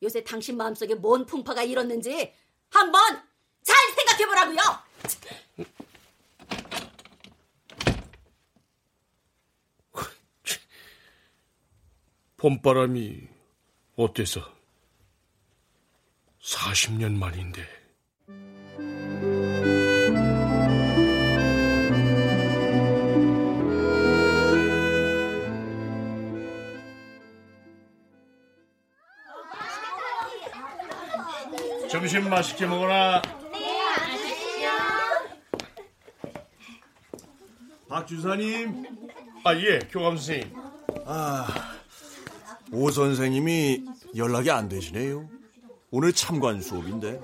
요새 0.03 0.23
당신 0.23 0.57
마음속에 0.57 0.95
뭔 0.95 1.25
풍파가 1.25 1.63
일었는지 1.63 2.33
한번 2.69 3.01
잘 3.63 3.75
생각해보라고요. 3.95 4.59
봄바람이 12.37 13.27
어때서? 13.95 14.41
40년 16.41 17.13
만인데. 17.13 17.82
점심 31.93 32.27
맛있게 32.27 32.65
먹어라. 32.65 33.21
박 37.87 38.07
주사님. 38.07 38.83
아, 39.43 39.55
예, 39.55 39.77
교감 39.91 40.17
선생님. 40.17 40.55
아, 41.05 41.45
오 42.71 42.89
선생님이 42.89 43.85
연락이 44.15 44.49
안 44.49 44.67
되시네요. 44.69 45.29
오늘 45.91 46.11
참관 46.13 46.63
수업인데. 46.63 47.21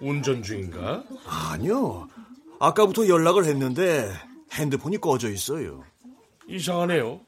운전 0.00 0.42
중인가? 0.42 1.02
아니요. 1.24 2.10
아까부터 2.60 3.08
연락을 3.08 3.46
했는데 3.46 4.12
핸드폰이 4.52 4.98
꺼져 4.98 5.30
있어요. 5.30 5.82
이상하네요. 6.46 7.22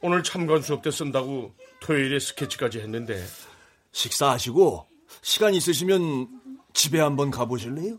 오늘 0.00 0.24
참관 0.24 0.62
수업 0.62 0.82
때 0.82 0.90
쓴다고 0.90 1.54
토요일에 1.78 2.18
스케치까지 2.18 2.80
했는데. 2.80 3.24
식사하시고 3.92 4.89
시간 5.22 5.54
있으시면 5.54 6.28
집에 6.72 7.00
한번 7.00 7.30
가보실래요? 7.30 7.98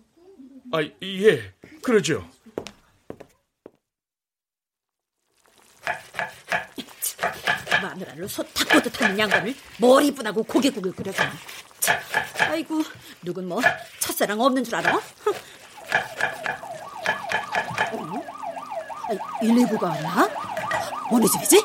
아, 0.72 0.82
예, 0.82 1.54
그러죠. 1.82 2.28
마누라를 7.82 8.30
소 8.30 8.44
탁고도 8.44 8.90
타는 8.92 9.18
양반을 9.18 9.56
머리 9.80 10.08
이쁘다고 10.08 10.44
고개국을 10.44 10.92
끓여서 10.94 11.24
참, 11.80 12.00
아이고 12.40 12.84
누군 13.24 13.48
뭐 13.48 13.62
첫사랑 14.00 14.40
없는 14.40 14.64
줄 14.64 14.76
알아? 14.76 14.98
어? 14.98 15.02
119가 19.42 19.84
왔나? 19.84 20.30
어느 21.12 21.26
집이지? 21.26 21.62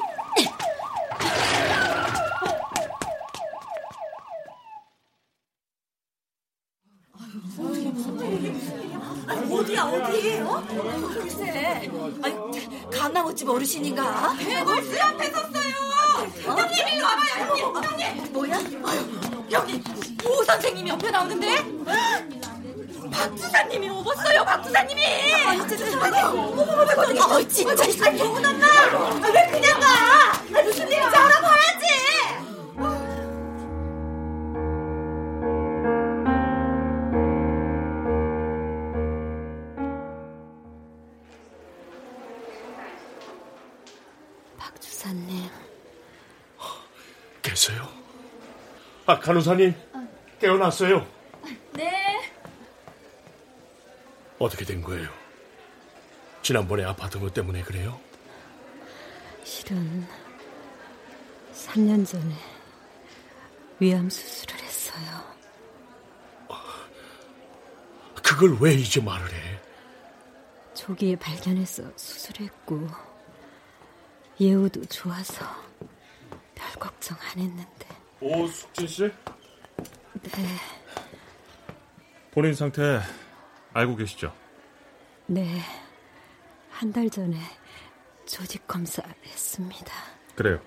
어디야 10.27 10.45
어디? 10.45 10.79
어? 10.79 11.09
글쎄, 11.23 11.89
아니, 12.23 12.91
강남옷집 12.91 13.49
어르신인가? 13.49 14.35
대골 14.39 14.83
수염 14.85 15.17
뺏었어요. 15.17 15.77
형님 16.43 16.89
일로 16.89 17.05
와봐요. 17.05 17.45
형님, 17.47 17.75
형님. 17.77 18.33
뭐야? 18.33 18.57
아유, 18.57 19.47
여기 19.53 19.83
오 20.25 20.43
선생님이 20.43 20.91
옆에 20.91 21.11
나오는데. 21.11 21.65
박 23.13 23.37
주사님이 23.37 23.89
오셨어요. 23.89 24.45
박 24.45 24.63
주사님이. 24.65 25.03
아, 25.47 25.67
진짜 25.67 25.87
아니, 26.05 26.19
어, 27.21 27.49
진짜 27.49 27.85
아니, 28.07 28.19
좋은 28.19 28.45
엄마. 28.45 28.67
왜 29.33 29.47
그냥 29.51 29.81
가? 29.81 29.87
아, 29.87 30.63
무슨 30.63 30.89
일인지 30.91 31.17
알아봐야 31.17 31.66
아, 49.07 49.19
간호사님, 49.21 49.73
깨어났어요. 50.41 51.07
네. 51.75 52.33
어떻게 54.39 54.65
된 54.65 54.83
거예요? 54.83 55.09
지난번에 56.43 56.85
아파트 56.85 57.19
것 57.21 57.33
때문에 57.33 57.63
그래요? 57.63 58.01
실은 59.45 60.07
3년 61.55 62.05
전에 62.05 62.35
위암 63.79 64.11
수술을 64.11 64.61
했어요. 64.61 65.37
그걸 68.23 68.59
왜 68.61 68.75
이제 68.75 69.01
말을 69.01 69.33
해? 69.33 69.61
조기에 70.75 71.17
발견해서 71.17 71.85
수술했고 71.97 72.89
예후도 74.41 74.85
좋아서 74.87 75.47
별 76.55 76.71
걱정 76.73 77.17
안 77.19 77.39
했는데. 77.39 78.06
오 78.21 78.47
숙진 78.47 78.87
씨? 78.87 79.03
네, 80.23 80.31
본인 82.33 82.55
상태 82.55 83.01
알고 83.73 83.97
계시죠? 83.97 84.33
네. 85.27 85.61
한 86.71 86.93
달 86.93 87.09
전에 87.09 87.39
조직 88.27 88.67
검사 88.67 89.03
했습니다. 89.25 89.93
그래요. 90.35 90.61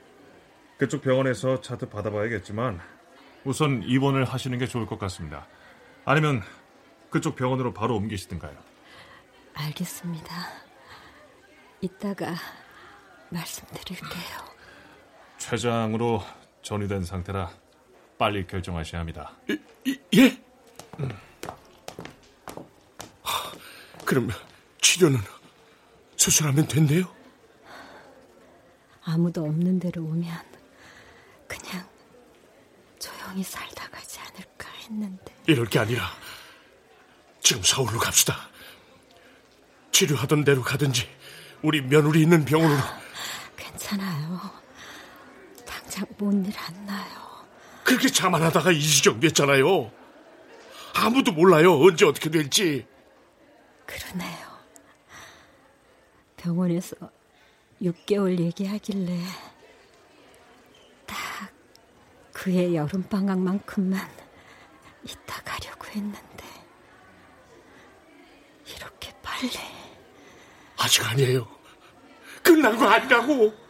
그쪽 0.78 1.02
병원에서 1.04 1.62
차트 1.62 1.89
받아봐야겠지만 1.89 2.82
우선 3.43 3.84
입원을 3.84 4.26
하시는 4.26 4.58
게 4.58 4.66
좋을 4.66 4.86
것 4.88 4.97
같습니다. 4.97 5.45
아니면 6.06 6.41
그쪽 7.12 7.36
병원으로 7.36 7.74
바로 7.74 7.95
옮기시든가요. 7.97 8.58
알겠습니다. 9.54 10.34
이따가 11.82 12.34
말씀드릴게요. 13.30 14.38
췌장으로 15.38 16.24
전이된 16.70 17.03
상태라 17.03 17.49
빨리 18.20 18.45
결정하셔야 18.45 18.99
합니다. 18.99 19.36
예? 20.13 20.39
그럼 24.05 24.30
치료는 24.80 25.17
수술하면 26.15 26.67
된대요? 26.67 27.11
아무도 29.03 29.45
없는 29.45 29.80
데로 29.80 30.03
오면 30.03 30.32
그냥 31.47 31.89
조용히 32.99 33.41
살다 33.41 33.89
가지 33.89 34.20
않을까 34.20 34.70
했는데 34.84 35.34
이럴 35.47 35.65
게 35.65 35.80
아니라 35.80 36.07
지금 37.41 37.63
서울로 37.63 37.97
갑시다. 37.97 38.47
치료하던 39.91 40.43
대로 40.43 40.61
가든지 40.61 41.09
우리 41.63 41.82
며느리 41.82 42.22
있는 42.22 42.45
병원으로 42.45 42.80
괜찮아요. 43.57 44.59
당장 45.89 46.05
뭔 46.19 46.45
일 46.45 46.53
안 46.55 46.85
나요. 46.85 47.45
그렇게 47.83 48.07
자만하다가 48.09 48.71
이지정 48.71 49.19
됐잖아요. 49.19 49.91
아무도 50.93 51.31
몰라요. 51.31 51.79
언제 51.81 52.05
어떻게 52.05 52.29
될지. 52.29 52.85
그러네요. 53.87 54.47
병원에서 56.37 56.95
6개월 57.81 58.37
얘기하길래 58.39 59.19
딱 61.07 61.17
그의 62.33 62.75
여름방학만큼만 62.75 64.07
있다 65.03 65.41
가려고 65.43 65.87
했는데 65.87 66.45
이렇게 68.67 69.11
빨리 69.23 69.49
아직 70.77 71.03
아니에요. 71.11 71.47
끝난 72.43 72.77
거 72.77 72.87
아니라고. 72.87 73.68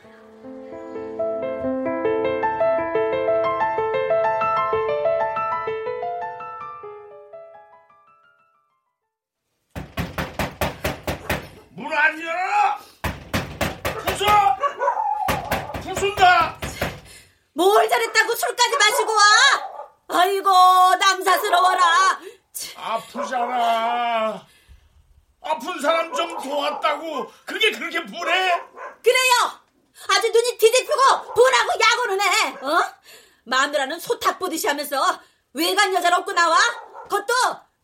하면서 34.80 35.22
외간 35.54 35.94
여자를 35.94 36.20
얻고 36.20 36.32
나와? 36.32 36.58
그것도 37.04 37.34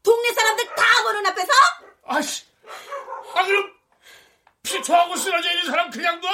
동네 0.02 0.32
사람들 0.32 0.66
다 0.76 1.04
보는 1.04 1.26
앞에서? 1.28 1.52
아씨, 2.06 2.46
아 3.34 3.44
그럼 3.44 3.74
피토하고 4.64 5.16
쓰러져 5.16 5.52
있는 5.52 5.66
사람 5.66 5.90
그냥 5.90 6.22
둬? 6.22 6.28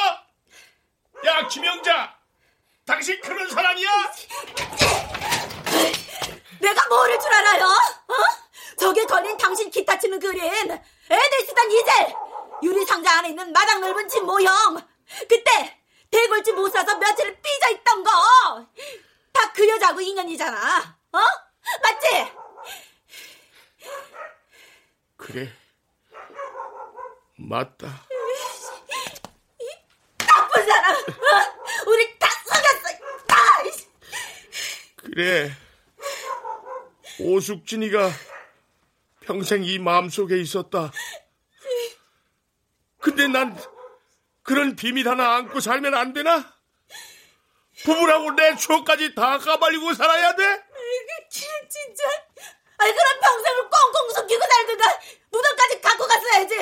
야 1.26 1.48
김영자, 1.48 2.16
당신 2.86 3.20
그런 3.22 3.50
사람이야? 3.50 3.90
내가 6.60 6.88
모를 6.90 7.20
줄 7.20 7.34
알아요? 7.34 7.66
어? 7.66 8.14
저기 8.78 9.06
걸린 9.06 9.36
당신 9.38 9.70
기타 9.70 9.98
치는 9.98 10.20
그림 10.20 10.44
애들 10.44 11.46
쓰던 11.46 11.72
이젤 11.72 12.16
유리 12.64 12.86
상자 12.86 13.18
안에 13.18 13.30
있는 13.30 13.52
마당 13.52 13.82
넓은 13.82 14.08
집 14.08 14.24
모형 14.24 14.54
그때 15.28 15.82
대골집 16.12 16.56
못 16.56 16.70
사서 16.70 16.98
며칠을 16.98 17.42
삐져 17.42 17.70
있던 17.72 18.04
거 18.04 18.12
다 19.34 19.52
그 19.54 19.68
여자하고 19.68 20.02
인연이잖아 20.02 20.98
어? 21.12 21.20
맞지? 21.84 22.32
그래, 25.18 25.54
맞다. 27.38 28.08
나쁜 30.18 30.66
사람 30.66 30.96
어? 30.96 31.88
우리 31.88 32.18
다 32.18 32.28
속였어 32.46 32.98
다 33.28 33.36
그래. 34.96 35.52
오숙진이가 37.20 38.10
평생 39.22 39.64
이 39.64 39.78
마음속에 39.78 40.38
있었다. 40.40 40.92
근데 43.00 43.28
난 43.28 43.56
그런 44.42 44.76
비밀 44.76 45.08
하나 45.08 45.36
안고 45.36 45.60
살면 45.60 45.94
안 45.94 46.14
되나? 46.14 46.52
부부라고 47.84 48.32
내 48.32 48.56
추억까지 48.56 49.16
다 49.16 49.38
까발리고 49.38 49.94
살아야 49.94 50.36
돼? 50.36 50.44
아이고, 50.44 51.30
진짜. 51.30 52.04
아니, 52.78 52.92
그럼 52.94 53.20
평생을 53.22 53.70
꽁꽁 53.70 54.10
숨기고 54.16 54.42
살든가, 54.42 55.00
무덤까지 55.32 55.82
갖고 55.82 56.06
갔어야지. 56.08 56.56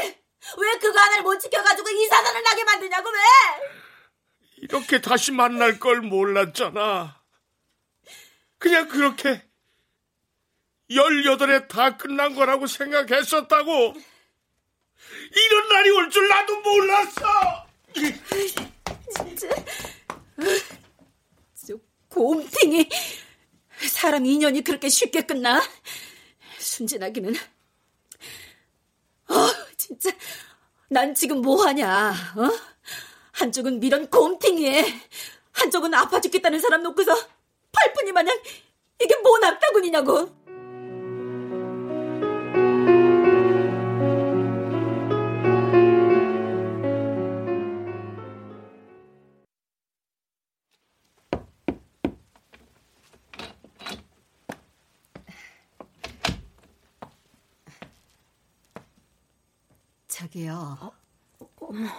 왜 0.58 0.78
그거 0.80 1.00
하나를 1.00 1.24
못 1.24 1.38
지켜가지고 1.40 1.90
이 1.90 2.08
사단을 2.08 2.44
나게 2.44 2.64
만드냐고, 2.64 3.10
왜? 3.10 3.18
이렇게 4.58 5.02
다시 5.02 5.32
만날 5.32 5.80
걸 5.80 6.02
몰랐잖아. 6.02 7.22
그냥 8.58 8.88
그렇게 8.90 9.42
18에 10.90 11.68
다 11.70 11.96
끝난 11.98 12.36
거라고 12.36 12.68
생각했었다고. 12.68 13.94
이런 15.32 15.70
날이 15.70 15.90
올 15.92 16.10
줄 16.10 16.28
나도 16.28 16.60
몰랐어. 16.62 17.68
진짜. 19.16 19.48
저 22.20 22.24
곰탱이. 22.24 22.90
사람 23.90 24.26
인연이 24.26 24.62
그렇게 24.62 24.90
쉽게 24.90 25.22
끝나? 25.22 25.62
순진하기는. 26.58 27.34
어, 29.30 29.36
진짜. 29.78 30.12
난 30.90 31.16
지금 31.16 31.40
뭐 31.42 31.64
하냐, 31.66 32.14
어? 32.36 32.50
한쪽은 33.32 33.80
미련 33.80 34.10
곰탱이에, 34.10 34.84
한쪽은 35.54 35.94
아파 35.94 36.20
죽겠다는 36.20 36.60
사람 36.60 36.84
놓고서 36.84 37.16
팔뿐이 37.72 38.12
마냥 38.12 38.38
이게 39.02 39.16
뭔 39.20 39.42
악다군이냐고. 39.42 40.39
저기요. 60.40 60.94
어머, 61.60 61.90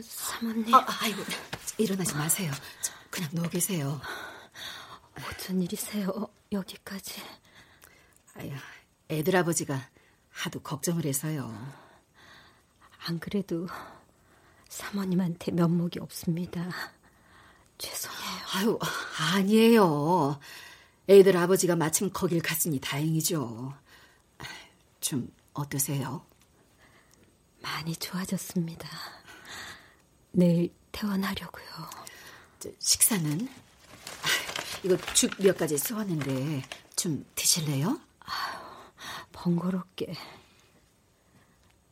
사모님. 0.00 0.72
아, 0.72 0.86
아이고, 1.00 1.22
일어나지 1.78 2.14
마세요. 2.14 2.52
저, 2.80 2.92
그냥 3.10 3.30
누워 3.32 3.48
계세요. 3.48 4.00
어쩐 5.28 5.60
일이세요, 5.60 6.28
여기까지. 6.52 7.20
아야, 8.36 8.56
애들 9.10 9.34
아버지가 9.34 9.88
하도 10.30 10.60
걱정을 10.60 11.04
해서요. 11.04 11.52
안 13.06 13.18
그래도 13.18 13.66
사모님한테 14.68 15.52
면목이 15.52 15.98
없습니다. 16.00 16.68
죄송해요. 17.78 18.46
아유, 18.54 18.78
아니에요. 19.34 20.38
애들 21.08 21.36
아버지가 21.36 21.76
마침 21.76 22.10
거길 22.12 22.42
갔으니 22.42 22.78
다행이죠. 22.80 23.74
좀 25.00 25.32
어떠세요? 25.52 26.25
많이 27.66 27.96
좋아졌습니다. 27.96 28.88
내일 30.30 30.72
퇴원하려고요. 30.92 31.66
저, 32.60 32.70
식사는? 32.78 33.48
아, 33.48 34.28
이거 34.84 34.96
죽 35.14 35.36
몇 35.40 35.58
가지 35.58 35.76
써왔는데 35.76 36.62
좀 36.94 37.26
드실래요? 37.34 38.00
아, 38.20 38.90
번거롭게. 39.32 40.14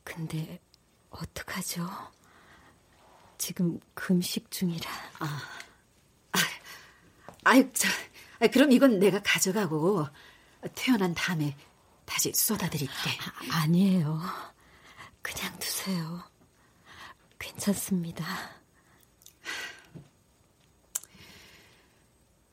근데 0.03 0.59
어떡하죠? 1.09 1.87
지금 3.37 3.79
금식 3.93 4.49
중이라. 4.49 4.89
아, 5.19 5.41
아 6.31 6.39
아유, 7.43 7.69
저, 7.73 7.89
아, 8.39 8.47
그럼 8.47 8.71
이건 8.71 8.99
내가 8.99 9.21
가져가고 9.21 10.07
태어난 10.73 11.13
다음에 11.13 11.55
다시 12.05 12.31
쏟아드릴게. 12.33 12.93
아, 13.51 13.61
아니에요. 13.63 14.21
그냥 15.25 15.57
두세요. 15.57 16.23
괜찮습니다. 17.39 18.23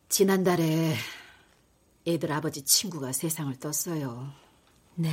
지난달에 0.09 0.97
애들 2.07 2.33
아버지 2.33 2.63
친구가 2.63 3.13
세상을 3.13 3.55
떴어요. 3.57 4.33
네. 4.95 5.11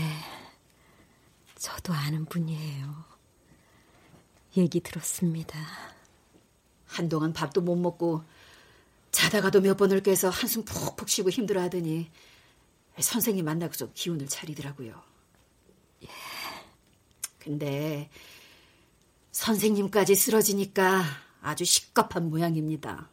저도 1.58 1.92
아는 1.92 2.24
분이에요. 2.24 3.04
얘기 4.56 4.80
들었습니다. 4.80 5.60
한동안 6.86 7.34
밥도 7.34 7.60
못 7.60 7.76
먹고 7.76 8.24
자다가도 9.12 9.60
몇 9.60 9.76
번을 9.76 10.02
깨서 10.02 10.30
한숨 10.30 10.64
푹푹 10.64 11.10
쉬고 11.10 11.30
힘들어 11.30 11.62
하더니 11.64 12.10
선생님 12.98 13.44
만나고서 13.44 13.92
기운을 13.92 14.28
차리더라고요. 14.28 15.09
예. 17.50 17.54
근데 17.54 18.10
선생님까지 19.32 20.16
쓰러지니까 20.16 21.04
아주 21.42 21.66
식겁한 21.66 22.30
모양입니다. 22.30 23.10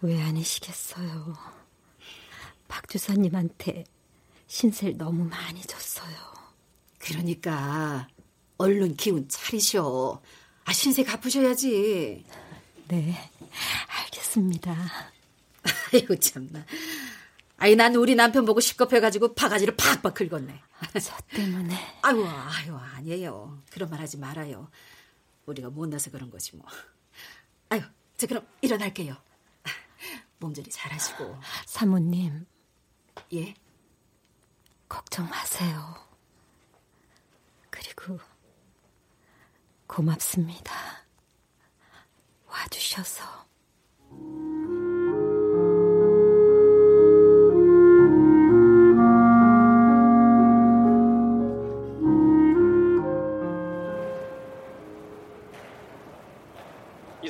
왜 0.00 0.22
아니시겠어요? 0.22 1.36
박 2.68 2.88
주사님한테 2.88 3.84
신세를 4.46 4.96
너무 4.96 5.24
많이 5.24 5.60
줬어요. 5.62 6.14
그러니까 6.98 8.08
얼른 8.56 8.96
기운 8.96 9.28
차리셔. 9.28 10.22
아 10.64 10.72
신세 10.72 11.02
갚으셔야지. 11.04 12.24
네, 12.88 13.30
알겠습니다. 14.04 14.74
아이고 15.92 16.16
참나. 16.16 16.64
아이 17.58 17.74
난 17.74 17.94
우리 17.96 18.14
남편 18.14 18.44
보고 18.44 18.60
식겁해가지고 18.60 19.34
바가지를 19.34 19.76
팍팍 19.76 20.14
긁었네. 20.14 20.62
저 21.02 21.16
때문에. 21.36 21.74
아유 22.02 22.24
아유 22.26 22.76
아니에요. 22.76 23.62
그런 23.70 23.90
말 23.90 24.00
하지 24.00 24.16
말아요. 24.16 24.70
우리가 25.46 25.68
못나서 25.70 26.10
그런 26.10 26.30
거지 26.30 26.54
뭐. 26.56 26.64
아유 27.68 27.82
저 28.16 28.26
그럼 28.28 28.46
일어날게요. 28.60 29.16
몸조리 30.38 30.70
잘하시고. 30.70 31.36
사모님. 31.66 32.46
예? 33.34 33.54
걱정 34.88 35.28
마세요. 35.28 35.96
그리고 37.70 38.20
고맙습니다. 39.88 40.72
와주셔서. 42.46 43.24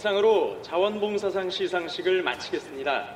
이상으로 0.09 0.61
자원봉사상 0.62 1.50
시상식을 1.50 2.22
마치겠습니다. 2.22 3.09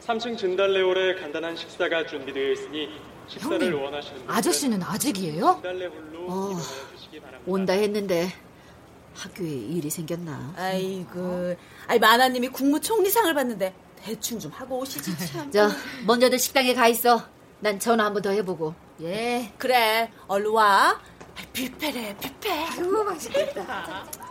3층 0.00 0.36
진달래홀에 0.36 1.14
간단한 1.20 1.56
식사가 1.56 2.06
준비되어 2.06 2.52
있으니 2.52 2.88
식사를 3.28 3.60
형님, 3.60 3.82
원하시는 3.82 4.16
분들은 4.18 4.36
아저씨는 4.36 4.82
아직이에요? 4.82 5.62
어. 6.28 6.50
온다 7.46 7.72
했는데 7.74 8.28
학교에 9.14 9.48
일이 9.48 9.88
생겼나? 9.88 10.54
아이고, 10.56 11.54
아이 11.86 11.98
마나님이 12.00 12.48
국무총리상을 12.48 13.32
받는데 13.32 13.72
대충 14.02 14.38
좀 14.40 14.50
하고 14.50 14.78
오시지 14.80 15.16
참. 15.32 15.50
저 15.52 15.68
먼저들 16.04 16.38
식당에 16.38 16.74
가 16.74 16.88
있어. 16.88 17.22
난 17.60 17.78
전화 17.78 18.06
한번 18.06 18.22
더 18.22 18.30
해보고. 18.30 18.74
예, 19.02 19.52
그래. 19.56 20.10
얼른 20.26 20.50
와. 20.50 21.00
뷔페래, 21.52 22.16
뷔페. 22.18 22.50
아유 22.50 23.04
맛있겠다. 23.04 24.23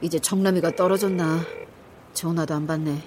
이제 0.00 0.18
정남이가 0.18 0.76
떨어졌나? 0.76 1.44
전화도 2.12 2.54
안 2.54 2.66
받네. 2.66 3.02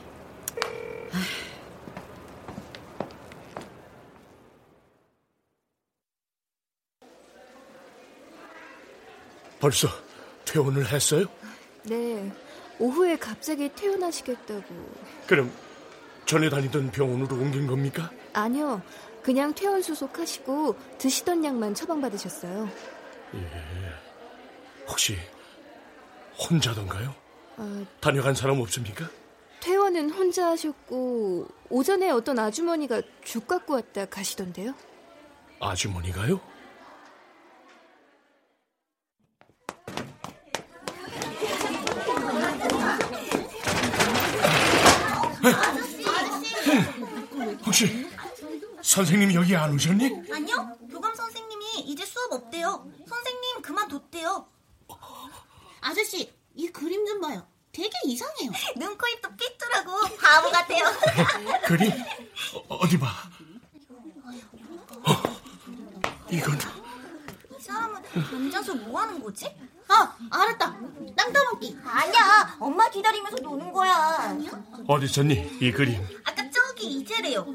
벌써 9.59 9.87
퇴원을 10.43 10.91
했어요? 10.91 11.25
네. 11.83 12.31
오후에 12.79 13.15
갑자기 13.15 13.69
퇴원하시겠다고. 13.73 14.65
그럼 15.27 15.51
전에 16.25 16.49
다니던 16.49 16.91
병원으로 16.91 17.35
옮긴 17.35 17.67
겁니까? 17.67 18.09
아니요. 18.33 18.81
그냥 19.21 19.53
퇴원 19.53 19.83
수속하시고 19.83 20.75
드시던 20.97 21.45
약만 21.45 21.75
처방받으셨어요. 21.75 22.67
예. 23.35 23.47
혹시 24.87 25.15
혼자던가요? 26.49 27.13
아, 27.57 27.85
다녀간 27.99 28.33
사람 28.33 28.59
없습니까? 28.61 29.09
퇴원은 29.61 30.09
혼자 30.09 30.47
하셨고 30.47 31.47
오전에 31.69 32.09
어떤 32.09 32.39
아주머니가 32.39 33.01
죽 33.23 33.47
갖고 33.47 33.75
왔다 33.75 34.05
가시던데요. 34.05 34.73
아주머니가요? 35.59 36.41
혹시 47.65 48.07
선생님 48.81 49.33
여기 49.33 49.55
안 49.55 49.73
오셨니? 49.73 50.05
아니요, 50.33 50.77
교감 50.89 51.13
선생님이 51.15 51.81
이제 51.85 52.05
수업 52.05 52.33
없대요. 52.33 52.85
선생님 53.07 53.61
그만뒀대요. 53.61 54.47
아저씨, 56.12 56.34
이 56.55 56.68
그림 56.68 57.05
좀 57.05 57.22
봐요. 57.22 57.47
되게 57.72 57.89
이상해요. 58.05 58.51
눈, 58.76 58.97
코, 58.97 59.07
입도 59.07 59.30
삐뚤하고 59.38 60.18
바보 60.18 60.51
같아요. 60.51 60.84
그림? 61.66 61.89
어, 62.68 62.76
어디 62.76 62.99
봐. 62.99 63.07
어, 65.07 65.24
이건 66.30 66.57
이 67.57 67.62
사람은 67.64 68.01
앉아서 68.14 68.76
뭐 68.76 68.99
하는 69.01 69.24
거지? 69.24 69.45
아, 69.88 70.18
알았다. 70.30 70.78
땅 71.16 71.32
따먹기. 71.32 71.78
아니야, 71.86 72.57
엄마 72.59 72.89
기다리면서 72.89 73.38
노는 73.38 73.72
거야. 73.72 74.38
어디 74.88 75.05
있었니? 75.05 75.59
이 75.62 75.72
그림. 75.72 76.05
아까 76.26 76.49
저기 76.51 76.88
이제래요. 76.88 77.47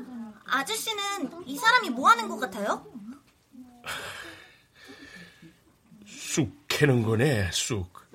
아저씨는 0.47 1.45
이 1.45 1.59
사람이 1.59 1.91
뭐 1.91 2.09
하는 2.09 2.27
것 2.29 2.39
같아요? 2.39 2.87
쑥 6.07 6.51
캐는 6.69 7.03
거네, 7.03 7.51
쑥. 7.53 8.06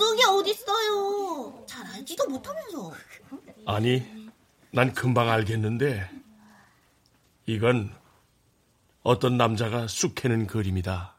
쑥이 0.00 0.24
어딨어요. 0.24 1.62
잘 1.66 1.86
알지도 1.88 2.26
못하면서. 2.26 2.90
아니, 3.66 4.02
난 4.72 4.94
금방 4.94 5.28
알겠는데 5.28 6.08
이건 7.44 7.94
어떤 9.02 9.36
남자가 9.36 9.86
쑥 9.88 10.14
캐는 10.14 10.46
그림이다. 10.46 11.16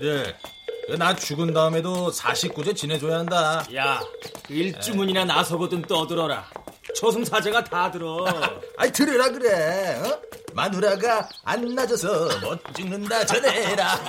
니들 0.00 0.36
나 0.98 1.16
죽은 1.16 1.52
다음에도 1.54 2.10
49제 2.12 2.76
지내줘야 2.76 3.18
한다. 3.20 3.66
야, 3.74 4.00
그 4.46 4.52
일주문이나 4.54 5.24
나서거든 5.24 5.80
떠들어라. 5.82 6.48
저승사자가 6.94 7.64
다 7.64 7.90
들어. 7.90 8.24
아이 8.78 8.92
들으라 8.92 9.30
그래. 9.30 9.96
어? 10.00 10.20
마누라가 10.52 11.28
안 11.44 11.74
낮아서 11.74 12.28
못 12.40 12.60
죽는다 12.76 13.24
전해라. 13.26 13.98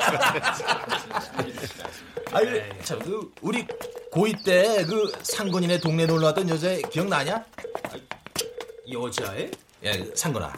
아유 2.34 2.62
참 2.84 3.00
그 3.00 3.32
우리 3.42 3.66
고2 4.12 4.44
때 4.44 4.84
그 4.86 5.12
상군이네 5.24 5.80
동네 5.80 6.06
놀러 6.06 6.28
왔던 6.28 6.50
여자 6.50 6.76
기억나냐? 6.90 7.44
여자애? 8.92 9.50
야 9.86 9.94
상군아. 10.14 10.54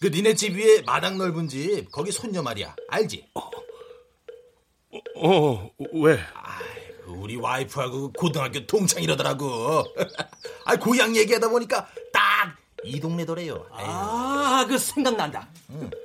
그 0.00 0.06
니네 0.08 0.34
집 0.34 0.56
위에 0.56 0.80
마당 0.82 1.16
넓은 1.18 1.46
집 1.48 1.90
거기 1.92 2.10
손녀 2.10 2.42
말이야. 2.42 2.74
알지? 2.88 3.26
어, 3.34 3.50
왜? 5.92 6.18
우리 7.06 7.36
와이프하고 7.36 8.12
고등학교 8.12 8.66
동창이라더라고. 8.66 9.84
아, 10.64 10.76
고향 10.76 11.16
얘기하다 11.16 11.48
보니까 11.48 11.86
딱 12.12 12.60
이 12.82 12.98
동네더래요. 13.00 13.66
아, 13.72 14.64
그 14.68 14.78
생각난다. 14.78 15.48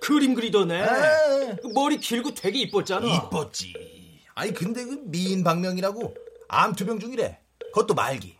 그림 0.01 0.33
그리더네. 0.33 0.81
아. 0.81 1.55
그 1.61 1.67
머리 1.73 1.97
길고 1.97 2.33
되게 2.33 2.59
이뻤잖아. 2.61 3.07
이뻤지. 3.07 3.73
아니, 4.35 4.53
근데 4.53 4.83
그 4.83 4.99
미인 5.05 5.43
방명이라고 5.43 6.15
암 6.47 6.75
투병 6.75 6.99
중이래. 6.99 7.39
그것도 7.73 7.93
말기. 7.93 8.37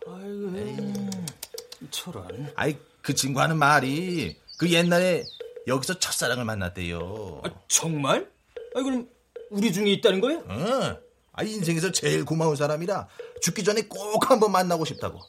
저런. 1.90 2.52
아이, 2.56 2.76
그 3.00 3.14
친구 3.14 3.40
하는 3.40 3.56
말이 3.58 4.36
그 4.58 4.70
옛날에 4.70 5.24
여기서 5.66 5.98
첫사랑을 5.98 6.44
만났대요. 6.44 7.42
정말? 7.68 8.30
아, 8.74 8.82
그럼 8.82 9.08
우리 9.50 9.72
중에 9.72 9.90
있다는 9.92 10.20
거야? 10.20 10.42
응. 10.48 10.96
아, 11.32 11.42
인생에서 11.42 11.92
제일 11.92 12.24
고마운 12.24 12.56
사람이라 12.56 13.08
죽기 13.42 13.62
전에 13.62 13.82
꼭 13.82 14.30
한번 14.30 14.52
만나고 14.52 14.84
싶다고. 14.84 15.20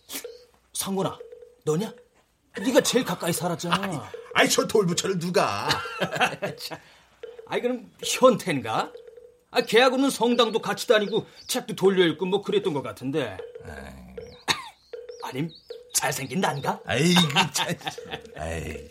상곤아, 0.73 1.17
너냐? 1.65 1.93
네가 2.59 2.81
제일 2.81 3.03
가까이 3.03 3.33
살았잖아. 3.33 4.09
아이, 4.33 4.49
저 4.49 4.65
돌부처를 4.67 5.19
누가? 5.19 5.67
아이, 7.47 7.61
그럼 7.61 7.91
현태인가? 8.03 8.91
아, 9.51 9.61
걔하고는 9.61 10.09
성당도 10.09 10.59
같이 10.59 10.87
다니고 10.87 11.25
책도 11.47 11.75
돌려 11.75 12.05
읽고 12.05 12.25
뭐 12.25 12.41
그랬던 12.41 12.73
것 12.73 12.81
같은데. 12.81 13.37
아님 15.23 15.49
잘생긴 15.93 16.39
난가? 16.39 16.81
아이고, 16.85 17.19
참. 17.53 17.67
아이, 18.37 18.89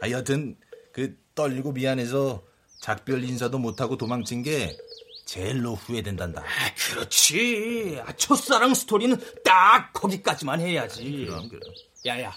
아, 0.00 0.10
여튼 0.10 0.56
그 0.92 1.16
떨리고 1.34 1.72
미안해서 1.72 2.42
작별 2.84 3.24
인사도 3.24 3.58
못하고 3.58 3.96
도망친 3.96 4.42
게 4.42 4.76
제일로 5.24 5.74
후회된단다. 5.74 6.42
아, 6.42 6.74
그렇지. 6.74 7.98
아, 8.04 8.12
첫사랑 8.12 8.74
스토리는 8.74 9.18
딱 9.42 9.90
거기까지만 9.94 10.60
해야지. 10.60 11.24
그럼, 11.26 11.48
그럼. 11.48 11.62
야야, 12.04 12.36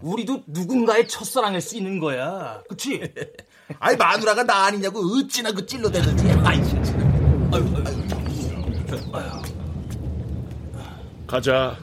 우리도 0.00 0.44
누군가의 0.46 1.08
첫사랑일 1.08 1.60
수 1.60 1.76
있는 1.76 1.98
거야. 1.98 2.62
그치? 2.68 3.02
아이, 3.80 3.96
마누라가 3.96 4.44
나 4.44 4.66
아니냐고 4.66 5.00
어찌나 5.00 5.50
그 5.50 5.66
찔러대는지. 5.66 6.30
아이, 6.44 6.62
진짜. 6.62 6.92
가자. 11.26 11.76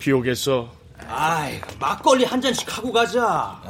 비 0.00 0.10
오겠어. 0.10 0.72
아이, 1.08 1.60
막걸리 1.78 2.24
한 2.24 2.40
잔씩 2.40 2.76
하고 2.76 2.92
가자. 2.92 3.60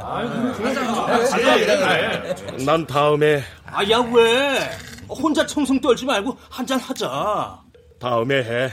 난 2.64 2.86
다음에 2.86 3.42
아, 3.66 3.82
야, 3.90 3.98
왜? 3.98 4.70
혼자 5.08 5.44
청승 5.46 5.80
떨지 5.80 6.04
말고 6.04 6.36
한 6.50 6.66
잔 6.66 6.78
하자. 6.80 7.60
다음에 8.00 8.36
해. 8.42 8.72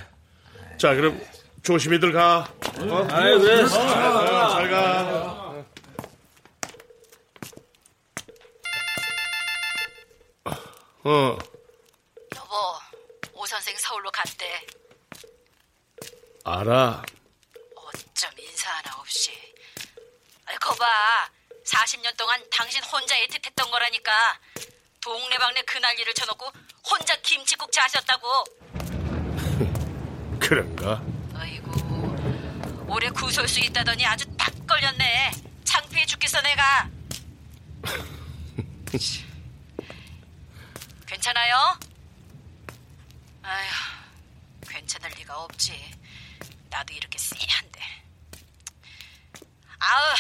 자, 0.78 0.94
그럼 0.96 1.20
조심히들 1.64 2.12
가. 2.12 2.48
어? 2.80 3.08
아이, 3.12 3.34
왜? 3.34 3.62
어, 3.64 3.68
잘 3.68 4.70
가. 4.70 5.44
어, 11.06 11.38
여보, 12.36 12.56
오 13.42 13.46
선생 13.46 13.76
서울로 13.78 14.10
갔대. 14.12 14.46
알아. 16.46 17.04
거봐. 20.64 20.86
40년 21.66 22.16
동안 22.18 22.42
당신 22.50 22.82
혼자 22.86 23.16
애틋했던 23.16 23.70
거라니까. 23.70 24.40
동네방네 25.02 25.62
그 25.64 25.78
난리를 25.78 26.14
쳐놓고 26.14 26.50
혼자 26.90 27.14
김치국자 27.18 27.84
하셨다고. 27.84 28.44
그런가? 30.40 31.04
올해 32.88 33.10
구설수 33.10 33.60
있다더니 33.60 34.06
아주 34.06 34.26
딱 34.38 34.54
걸렸네. 34.68 35.32
창피해 35.66 36.06
죽겠어 36.06 36.40
내가. 36.42 36.88
괜찮아요? 41.08 41.78
아휴, 43.42 43.70
괜찮을 44.70 45.10
리가 45.18 45.40
없지. 45.42 45.92
나도 46.70 46.94
이렇게 46.94 47.18
쎄한데. 47.18 47.82
아우, 49.80 50.14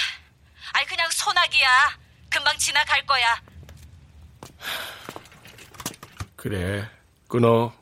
아이 0.73 0.85
그냥 0.85 1.09
소나기야. 1.11 1.97
금방 2.29 2.57
지나갈 2.57 3.05
거야. 3.05 3.41
그래. 6.35 6.89
끊어. 7.27 7.73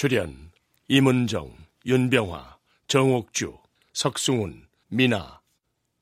출연 0.00 0.34
임은정, 0.88 1.54
윤병화, 1.84 2.56
정옥주, 2.88 3.58
석승훈, 3.92 4.66
미나 4.88 5.42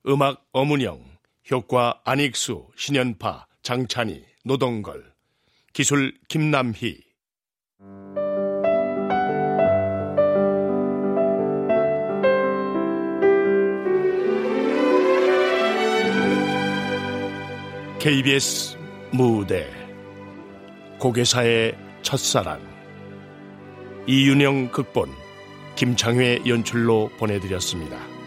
음악 0.06 0.46
어문영 0.52 1.04
효과 1.50 2.00
안익수, 2.04 2.68
신연파, 2.76 3.48
장찬희, 3.62 4.24
노동걸 4.44 5.12
기술 5.72 6.16
김남희. 6.28 7.02
KBS 17.98 18.78
무대 19.10 19.68
고개사의 21.00 21.76
첫사랑 22.02 22.77
이윤영 24.10 24.70
극본 24.70 25.10
김창회 25.76 26.40
연출로 26.46 27.10
보내드렸습니다. 27.18 28.17